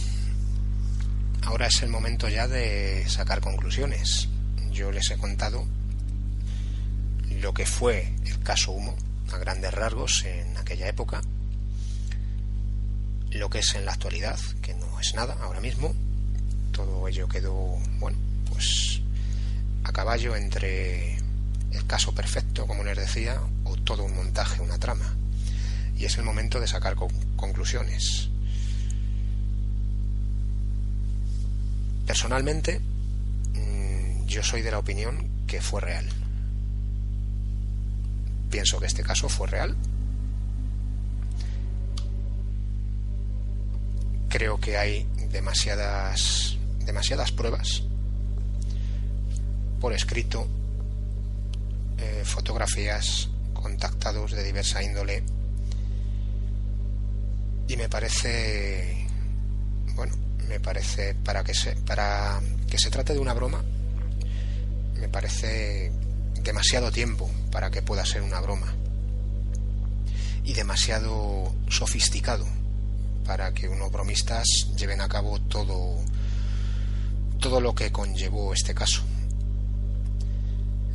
[1.41, 4.30] Ahora es el momento ya de sacar conclusiones.
[4.72, 5.68] Yo les he contado
[7.30, 8.95] lo que fue el caso Humo
[9.34, 11.20] a grandes rasgos en aquella época,
[13.32, 15.93] lo que es en la actualidad, que no es nada ahora mismo.
[16.72, 18.18] Todo ello quedó, bueno,
[18.49, 19.01] pues
[19.84, 21.18] a caballo entre
[21.72, 25.18] el caso perfecto, como les decía, o todo un montaje, una trama.
[25.97, 26.95] Y es el momento de sacar
[27.35, 28.29] conclusiones.
[32.05, 32.79] Personalmente,
[33.53, 36.05] mm, yo soy de la opinión que fue real.
[38.49, 39.75] Pienso que este caso fue real.
[44.29, 47.83] Creo que hay demasiadas demasiadas pruebas
[49.81, 50.47] por escrito,
[51.97, 55.23] eh, fotografías, contactados de diversa índole
[57.68, 59.07] y me parece
[59.95, 60.16] bueno
[60.47, 63.63] me parece para que se para que se trate de una broma
[64.99, 65.91] me parece
[66.41, 68.74] demasiado tiempo para que pueda ser una broma
[70.43, 72.45] y demasiado sofisticado
[73.26, 74.45] para que unos bromistas
[74.78, 75.99] lleven a cabo todo
[77.39, 79.03] todo lo que conllevó este caso.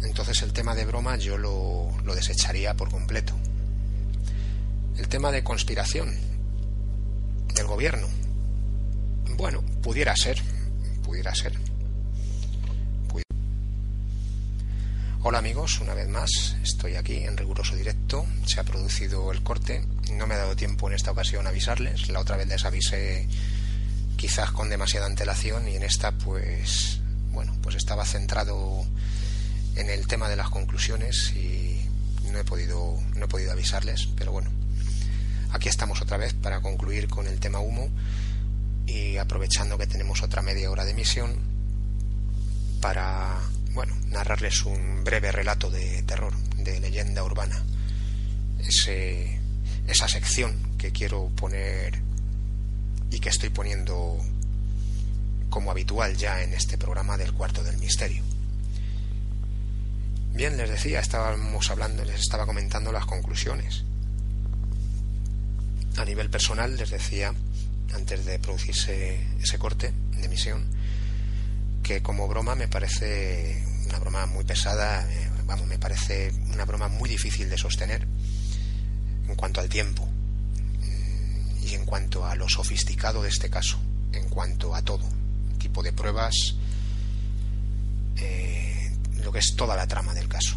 [0.03, 3.35] Entonces el tema de broma yo lo, lo desecharía por completo.
[4.97, 6.30] El tema de conspiración
[7.55, 8.09] del gobierno.
[9.37, 10.41] Bueno, pudiera ser,
[11.03, 11.53] pudiera ser.
[15.23, 19.85] Hola amigos, una vez más, estoy aquí en riguroso directo, se ha producido el corte,
[20.13, 23.29] no me ha dado tiempo en esta ocasión avisarles, la otra vez les avisé
[24.17, 27.01] quizás con demasiada antelación y en esta pues
[27.33, 28.85] bueno pues estaba centrado
[29.77, 31.81] en el tema de las conclusiones y
[32.31, 34.51] no he podido no he podido avisarles pero bueno
[35.53, 37.89] aquí estamos otra vez para concluir con el tema humo
[38.87, 41.37] y aprovechando que tenemos otra media hora de emisión
[42.81, 43.39] para
[43.73, 47.63] bueno narrarles un breve relato de terror de leyenda urbana
[49.87, 52.01] esa sección que quiero poner
[53.11, 54.19] y que estoy poniendo
[55.51, 58.23] como habitual ya en este programa del cuarto del misterio.
[60.33, 63.85] Bien, les decía, estábamos hablando, les estaba comentando las conclusiones.
[65.97, 67.35] A nivel personal, les decía,
[67.95, 70.65] antes de producirse ese corte de emisión,
[71.83, 76.89] que como broma me parece una broma muy pesada, eh, vamos, me parece una broma
[76.89, 78.07] muy difícil de sostener
[79.29, 80.09] en cuanto al tiempo
[81.63, 83.79] y en cuanto a lo sofisticado de este caso,
[84.13, 85.05] en cuanto a todo,
[85.59, 86.57] tipo de pruebas,
[88.17, 90.57] eh, lo que es toda la trama del caso.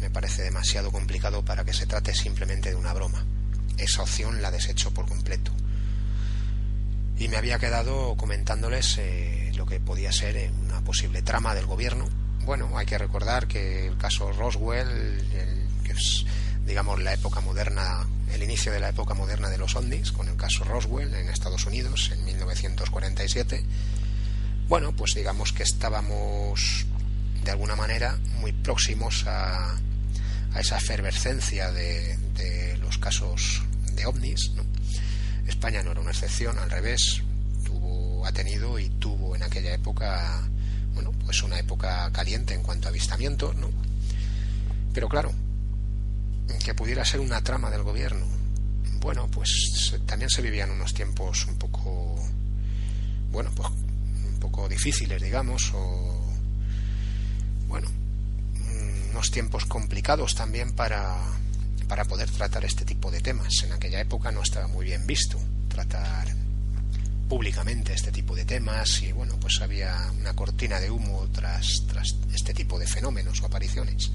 [0.00, 3.24] Me parece demasiado complicado para que se trate simplemente de una broma.
[3.78, 5.52] Esa opción la desecho por completo.
[7.18, 12.08] Y me había quedado comentándoles eh, lo que podía ser una posible trama del gobierno.
[12.44, 15.22] Bueno, hay que recordar que el caso Roswell,
[15.84, 16.24] que es
[16.66, 20.36] digamos la época moderna el inicio de la época moderna de los ovnis, con el
[20.36, 23.62] caso Roswell en Estados Unidos en 1947.
[24.68, 26.86] Bueno, pues digamos que estábamos
[27.44, 29.76] de alguna manera muy próximos a,
[30.54, 33.62] a esa efervescencia de, de, los casos
[33.94, 34.52] de ovnis.
[35.46, 37.22] España no era una excepción, al revés,
[37.64, 40.48] tuvo, ha tenido y tuvo en aquella época,
[40.94, 43.70] bueno, pues una época caliente en cuanto a avistamientos, ¿no?
[44.92, 45.32] Pero claro,
[46.64, 48.26] que pudiera ser una trama del gobierno.
[49.00, 52.14] Bueno, pues también se vivían unos tiempos un poco,
[53.32, 56.20] bueno, pues un poco difíciles, digamos, o,
[57.66, 57.88] bueno,
[59.30, 61.16] tiempos complicados también para,
[61.88, 63.62] para poder tratar este tipo de temas.
[63.64, 66.28] En aquella época no estaba muy bien visto tratar
[67.28, 72.14] públicamente este tipo de temas y bueno, pues había una cortina de humo tras, tras
[72.34, 74.10] este tipo de fenómenos o apariciones.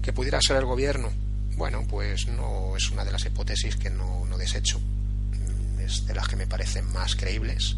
[0.00, 1.10] Que pudiera ser el gobierno,
[1.56, 4.78] bueno, pues no es una de las hipótesis que no, no desecho.
[4.78, 7.76] Mm, es de las que me parecen más creíbles.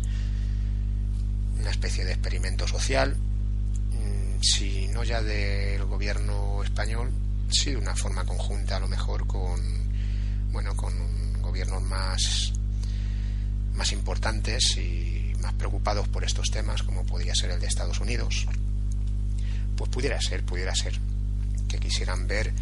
[1.58, 3.16] Una especie de experimento social,
[4.40, 7.10] si no ya del gobierno español,
[7.50, 9.60] sí de una forma conjunta a lo mejor con,
[10.52, 10.92] bueno, con
[11.40, 12.52] gobiernos más,
[13.74, 18.46] más importantes y más preocupados por estos temas, como podría ser el de Estados Unidos.
[19.76, 20.98] Pues pudiera ser, pudiera ser,
[21.68, 22.52] que quisieran ver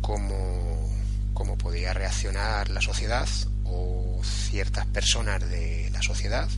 [0.00, 0.88] cómo,
[1.34, 3.28] cómo podía reaccionar la sociedad
[3.64, 6.48] o ciertas personas de la sociedad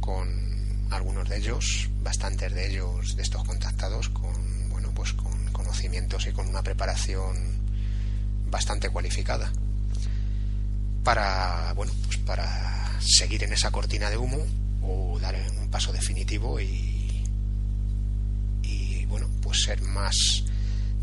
[0.00, 0.41] con
[0.92, 6.32] algunos de ellos, bastantes de ellos de estos contactados con bueno, pues con conocimientos y
[6.32, 7.36] con una preparación
[8.50, 9.50] bastante cualificada
[11.04, 14.44] para bueno pues para seguir en esa cortina de humo
[14.82, 17.24] o dar un paso definitivo y
[18.62, 20.44] y bueno pues ser más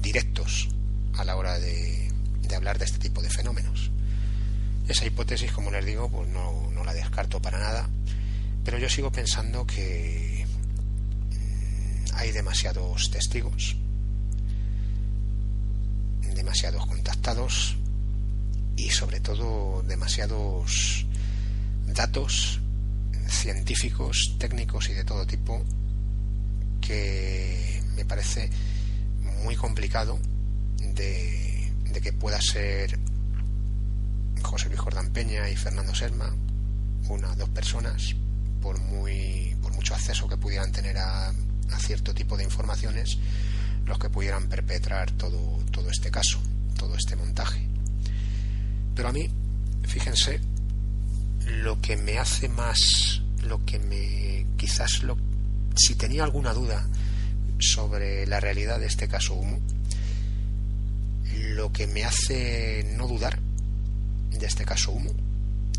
[0.01, 0.69] directos
[1.17, 2.11] a la hora de,
[2.41, 3.91] de hablar de este tipo de fenómenos.
[4.87, 7.89] Esa hipótesis como les digo pues no, no la descarto para nada
[8.70, 13.76] pero yo sigo pensando que mm, hay demasiados testigos
[16.36, 17.78] demasiados contactados
[18.76, 21.07] y sobre todo demasiados
[21.88, 22.59] datos
[23.28, 25.65] científicos, técnicos y de todo tipo
[26.80, 28.51] que me parece
[29.43, 30.20] muy complicado
[30.93, 31.72] de,
[32.03, 32.99] que pueda ser
[34.43, 36.36] José Luis Jordán Peña y Fernando Serma,
[37.09, 38.15] una dos personas,
[38.62, 41.34] por muy por mucho acceso que pudieran tener a,
[41.80, 43.18] cierto tipo de informaciones,
[43.86, 46.39] los que pudieran perpetrar todo, todo este caso,
[46.78, 47.66] todo este montaje.
[48.95, 49.30] Pero a mí,
[49.84, 50.41] fíjense,
[51.45, 55.18] lo que me hace más, lo que me, quizás lo,
[55.76, 56.86] si tenía alguna duda
[57.60, 59.60] sobre la realidad de este caso Humo,
[61.34, 63.39] lo que me hace no dudar
[64.32, 65.28] de este caso Humo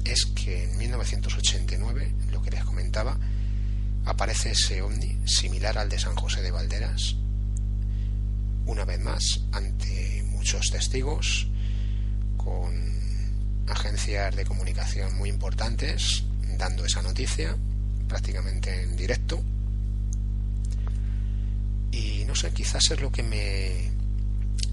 [0.05, 3.19] es que en 1989, lo que les comentaba,
[4.05, 7.17] aparece ese ovni similar al de San José de Valderas,
[8.67, 11.49] una vez más ante muchos testigos,
[12.37, 12.91] con
[13.69, 16.25] agencias de comunicación muy importantes
[16.59, 17.57] dando esa noticia
[18.09, 19.43] prácticamente en directo.
[21.93, 23.91] Y no sé, quizás es lo que me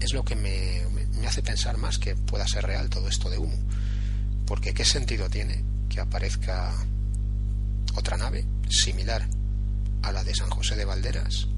[0.00, 0.82] es lo que me,
[1.20, 3.56] me hace pensar más que pueda ser real todo esto de humo.
[4.48, 6.72] Porque ¿qué sentido tiene que aparezca
[7.94, 9.28] otra nave similar
[10.02, 11.48] a la de San José de Valderas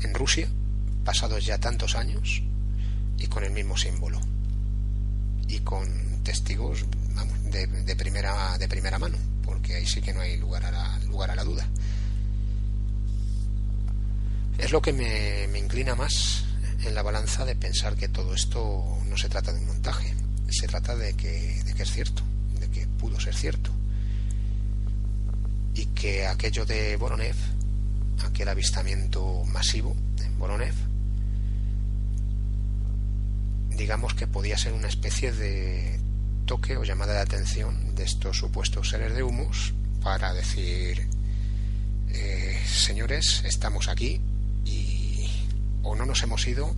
[0.00, 0.48] en Rusia
[1.04, 2.42] pasados ya tantos años
[3.18, 4.20] y con el mismo símbolo
[5.46, 6.86] y con testigos
[7.44, 11.68] de, primera de primera mano porque ahí sí que no hay lugar a la, duda.
[14.58, 16.44] Es lo que me inclina más
[16.82, 20.17] en la balanza de pensar que todo esto no se trata de un montaje
[20.48, 22.22] se trata de que, de que es cierto
[22.58, 23.70] de que pudo ser cierto.
[25.74, 27.36] Y que aquello de Voronev
[28.24, 30.74] aquel avistamiento masivo en Voronev
[33.70, 36.00] digamos que podía ser una especie de
[36.46, 39.72] toque o llamada de atención de estos supuestos seres de humus
[40.02, 41.06] para decir,
[42.08, 44.20] eh, señores, estamos aquí
[44.64, 45.28] y
[45.84, 46.74] o no nos hemos ido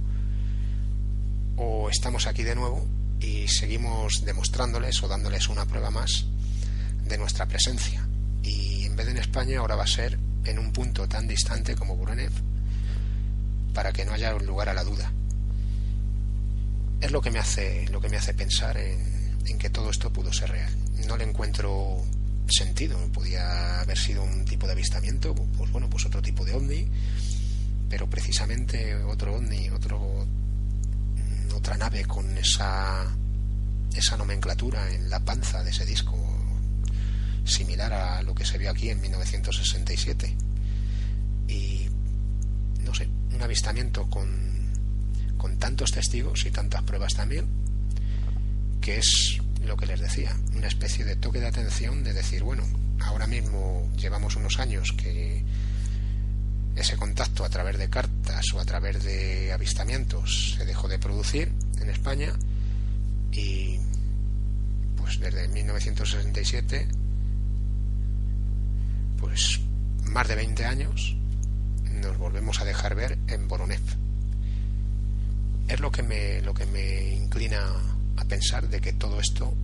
[1.57, 2.87] o estamos aquí de nuevo
[3.21, 6.27] y seguimos demostrándoles o dándoles una prueba más
[7.05, 8.07] de nuestra presencia.
[8.43, 11.75] Y en vez de en España ahora va a ser en un punto tan distante
[11.75, 12.33] como Burenev
[13.75, 15.13] para que no haya lugar a la duda
[17.01, 20.13] es lo que me hace, lo que me hace pensar en, en que todo esto
[20.13, 20.73] pudo ser real.
[21.07, 22.03] No le encuentro
[22.47, 26.89] sentido, podía haber sido un tipo de avistamiento, pues bueno, pues otro tipo de ovni,
[27.89, 30.27] pero precisamente otro ovni, otro
[31.55, 33.07] otra nave con esa
[33.95, 36.17] esa nomenclatura en la panza de ese disco
[37.45, 40.37] similar a lo que se vio aquí en 1967
[41.49, 41.89] y
[42.85, 44.61] no sé, un avistamiento con
[45.41, 47.47] con tantos testigos y tantas pruebas también,
[48.83, 52.63] que es lo que les decía, una especie de toque de atención de decir, bueno,
[53.01, 55.43] ahora mismo llevamos unos años que
[56.81, 61.53] ese contacto a través de cartas o a través de avistamientos se dejó de producir
[61.79, 62.33] en España
[63.33, 63.79] y
[64.97, 66.89] pues desde 1967
[69.19, 69.61] pues
[70.05, 71.17] más de 20 años
[72.01, 73.83] nos volvemos a dejar ver en Boronev
[75.69, 77.63] es lo que me, lo que me inclina
[78.17, 79.55] a pensar de que todo esto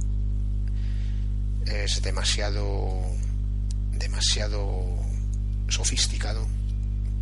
[1.64, 3.00] es demasiado
[3.92, 4.84] demasiado
[5.68, 6.46] sofisticado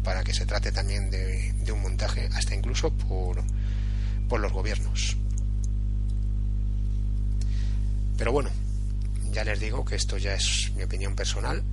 [0.04, 3.42] para que se trate también de, un montaje hasta incluso por,
[4.28, 5.16] por los gobiernos.
[8.16, 8.50] Pero bueno
[9.32, 11.64] ya les digo que esto ya es mi opinión personal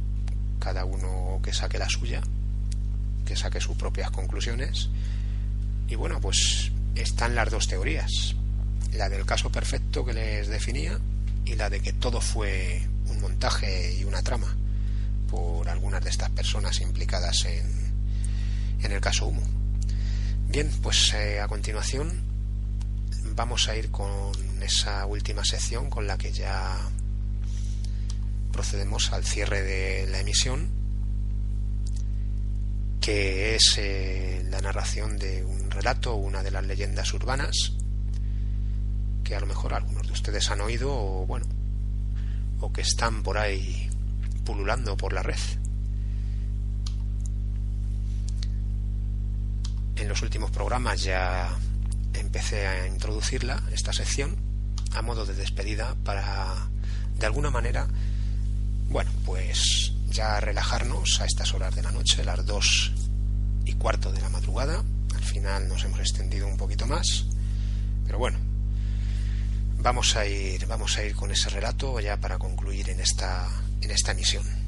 [0.59, 2.23] cada uno que saque la suya
[3.25, 4.89] que saque sus propias conclusiones.
[5.87, 8.35] Y bueno pues están las dos teorías,
[8.93, 10.99] la del caso perfecto que les definía
[11.45, 14.55] y la de que todo fue un montaje y una trama
[15.29, 17.90] por algunas de estas personas implicadas en,
[18.83, 19.43] en el caso Humo.
[20.47, 22.23] Bien, pues eh, a continuación
[23.35, 26.77] vamos a ir con esa última sección con la que ya
[28.51, 30.69] procedemos al cierre de la emisión,
[32.99, 37.73] que es eh, la narración de un relato, una de las leyendas urbanas,
[39.23, 41.45] que a lo mejor algunos de ustedes han oído o bueno,
[42.59, 43.89] o que están por ahí
[44.43, 45.39] pululando por la red.
[50.01, 51.47] En los últimos programas ya
[52.15, 54.35] empecé a introducirla, esta sección,
[54.93, 56.55] a modo de despedida para,
[57.19, 57.87] de alguna manera,
[58.89, 62.93] bueno, pues ya relajarnos a estas horas de la noche, las dos
[63.63, 64.83] y cuarto de la madrugada.
[65.13, 67.25] Al final nos hemos extendido un poquito más,
[68.03, 68.39] pero bueno,
[69.77, 73.47] vamos a ir, vamos a ir con ese relato ya para concluir en esta,
[73.81, 74.60] en esta misión.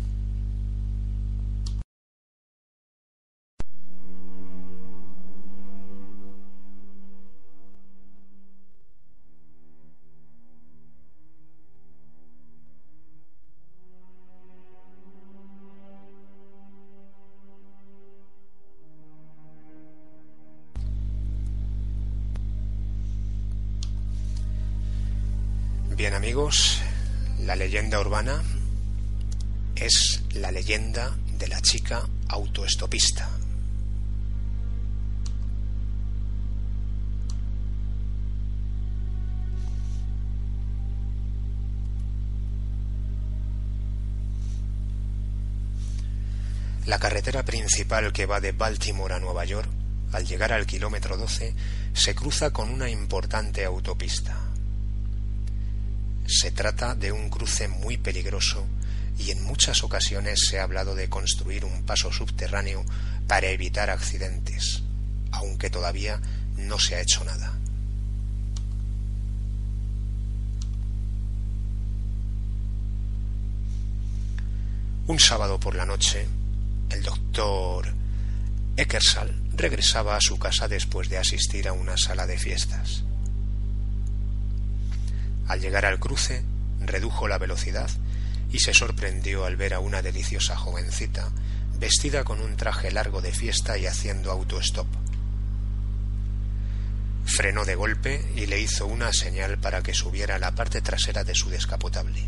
[26.04, 26.82] Bien amigos,
[27.46, 28.44] la leyenda urbana
[29.74, 33.30] es la leyenda de la chica autoestopista.
[46.86, 49.70] La carretera principal que va de Baltimore a Nueva York,
[50.12, 51.56] al llegar al kilómetro 12,
[51.94, 54.53] se cruza con una importante autopista.
[56.36, 58.66] Se trata de un cruce muy peligroso
[59.20, 62.84] y en muchas ocasiones se ha hablado de construir un paso subterráneo
[63.28, 64.82] para evitar accidentes,
[65.32, 66.20] aunque todavía
[66.58, 67.54] no se ha hecho nada.
[75.06, 76.28] Un sábado por la noche,
[76.90, 77.94] el doctor
[78.76, 83.04] Eckersall regresaba a su casa después de asistir a una sala de fiestas.
[85.48, 86.44] Al llegar al cruce,
[86.80, 87.90] redujo la velocidad
[88.52, 91.32] y se sorprendió al ver a una deliciosa jovencita
[91.80, 94.88] vestida con un traje largo de fiesta y haciendo autostop.
[97.26, 101.24] Frenó de golpe y le hizo una señal para que subiera a la parte trasera
[101.24, 102.22] de su descapotable.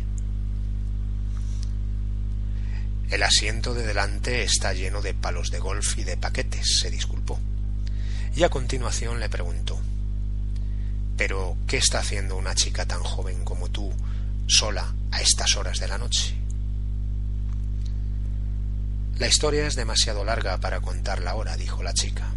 [3.10, 7.38] El asiento de delante está lleno de palos de golf y de paquetes, se disculpó.
[8.34, 9.80] Y a continuación le preguntó
[11.16, 13.92] pero, ¿qué está haciendo una chica tan joven como tú
[14.46, 16.36] sola a estas horas de la noche?
[19.18, 22.34] La historia es demasiado larga para contarla ahora, dijo la chica.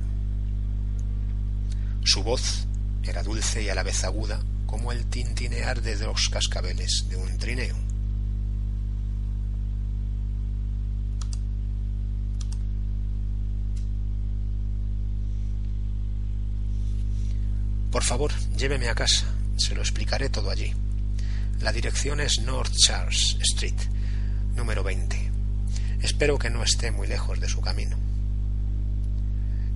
[2.05, 2.67] Su voz
[3.03, 7.37] era dulce y a la vez aguda, como el tintinear de dos cascabeles de un
[7.37, 7.88] trineo.
[18.09, 19.27] Favor, lléveme a casa.
[19.55, 20.73] Se lo explicaré todo allí.
[21.61, 23.79] La dirección es North Charles Street,
[24.55, 25.31] número 20.
[26.01, 27.95] Espero que no esté muy lejos de su camino.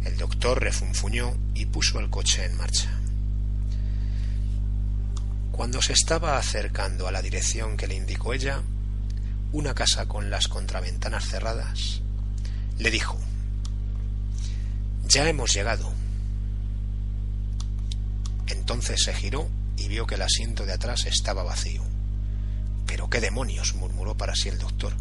[0.04, 2.90] El doctor refunfuñó y puso el coche en marcha.
[5.52, 8.64] Cuando se estaba acercando a la dirección que le indicó ella,
[9.52, 12.02] una casa con las contraventanas cerradas,
[12.80, 13.20] le dijo
[15.08, 16.03] Ya hemos llegado.
[18.54, 21.84] Entonces se giró y vio que el asiento de atrás estaba vacío.
[22.86, 24.94] Pero qué demonios, murmuró para sí el doctor.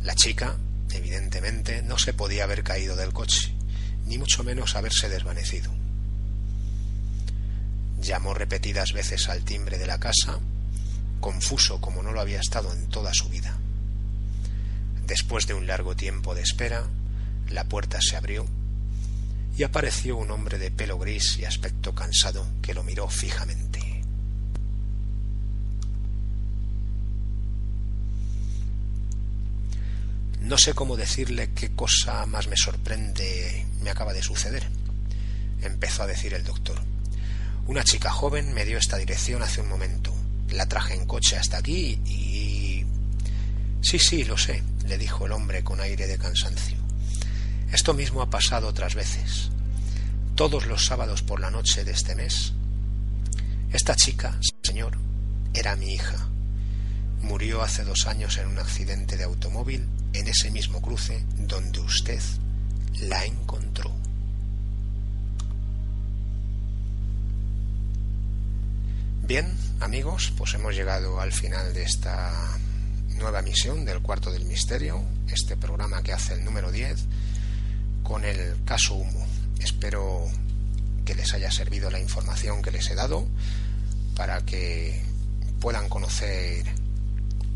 [0.00, 0.56] La chica,
[0.92, 3.52] evidentemente, no se podía haber caído del coche,
[4.06, 5.72] ni mucho menos haberse desvanecido.
[8.00, 10.38] Llamó repetidas veces al timbre de la casa,
[11.20, 13.58] confuso como no lo había estado en toda su vida.
[15.06, 16.86] Después de un largo tiempo de espera,
[17.48, 18.46] la puerta se abrió
[19.56, 23.80] y apareció un hombre de pelo gris y aspecto cansado que lo miró fijamente.
[30.40, 34.68] No sé cómo decirle qué cosa más me sorprende me acaba de suceder,
[35.62, 36.78] empezó a decir el doctor.
[37.66, 40.14] Una chica joven me dio esta dirección hace un momento.
[40.50, 42.84] La traje en coche hasta aquí y...
[43.80, 46.83] Sí, sí, lo sé, le dijo el hombre con aire de cansancio.
[47.74, 49.50] Esto mismo ha pasado otras veces.
[50.36, 52.52] Todos los sábados por la noche de este mes.
[53.72, 54.96] Esta chica, señor,
[55.54, 56.28] era mi hija.
[57.22, 62.22] Murió hace dos años en un accidente de automóvil en ese mismo cruce donde usted
[63.00, 63.90] la encontró.
[69.22, 72.56] Bien, amigos, pues hemos llegado al final de esta
[73.16, 77.04] nueva misión del Cuarto del Misterio, este programa que hace el número 10
[78.04, 79.26] con el caso Humo.
[79.58, 80.30] Espero
[81.04, 83.26] que les haya servido la información que les he dado.
[84.14, 85.02] para que
[85.58, 86.64] puedan conocer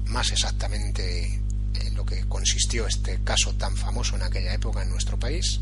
[0.07, 1.41] más exactamente
[1.75, 5.61] en lo que consistió este caso tan famoso en aquella época en nuestro país.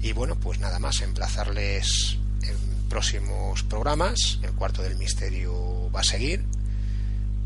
[0.00, 2.56] Y bueno, pues nada más, emplazarles en
[2.88, 4.38] próximos programas.
[4.42, 6.44] El cuarto del misterio va a seguir,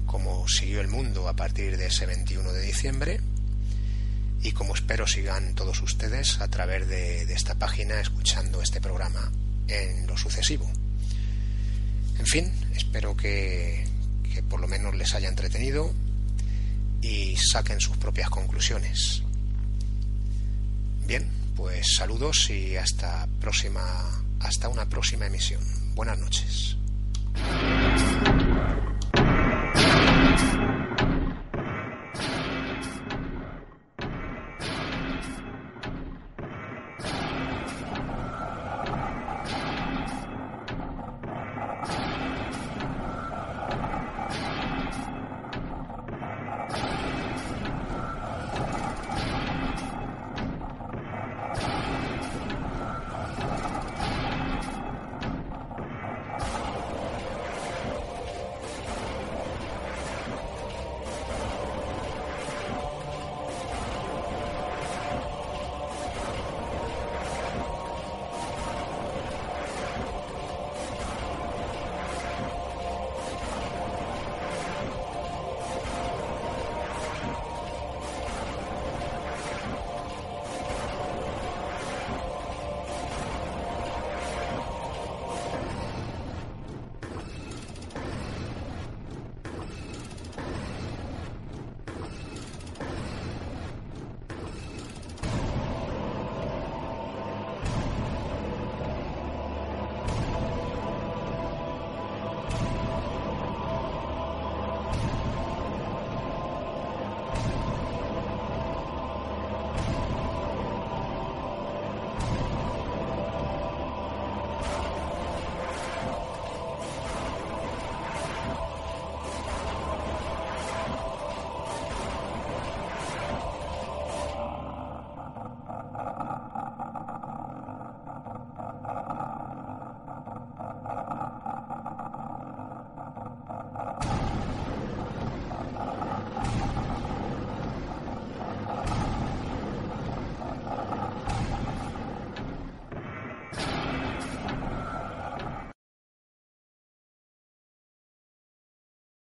[0.06, 3.20] como siguió el mundo a partir de ese 21 de diciembre.
[4.44, 9.32] Y como espero sigan todos ustedes a través de, esta página escuchando este programa
[9.68, 10.70] en lo sucesivo.
[12.18, 13.88] En fin, espero que,
[14.22, 15.90] que por lo menos les haya entretenido
[17.00, 19.22] y saquen sus propias conclusiones.
[21.06, 21.26] Bien,
[21.56, 25.62] pues saludos y hasta próxima hasta una próxima emisión.
[25.94, 26.76] Buenas noches.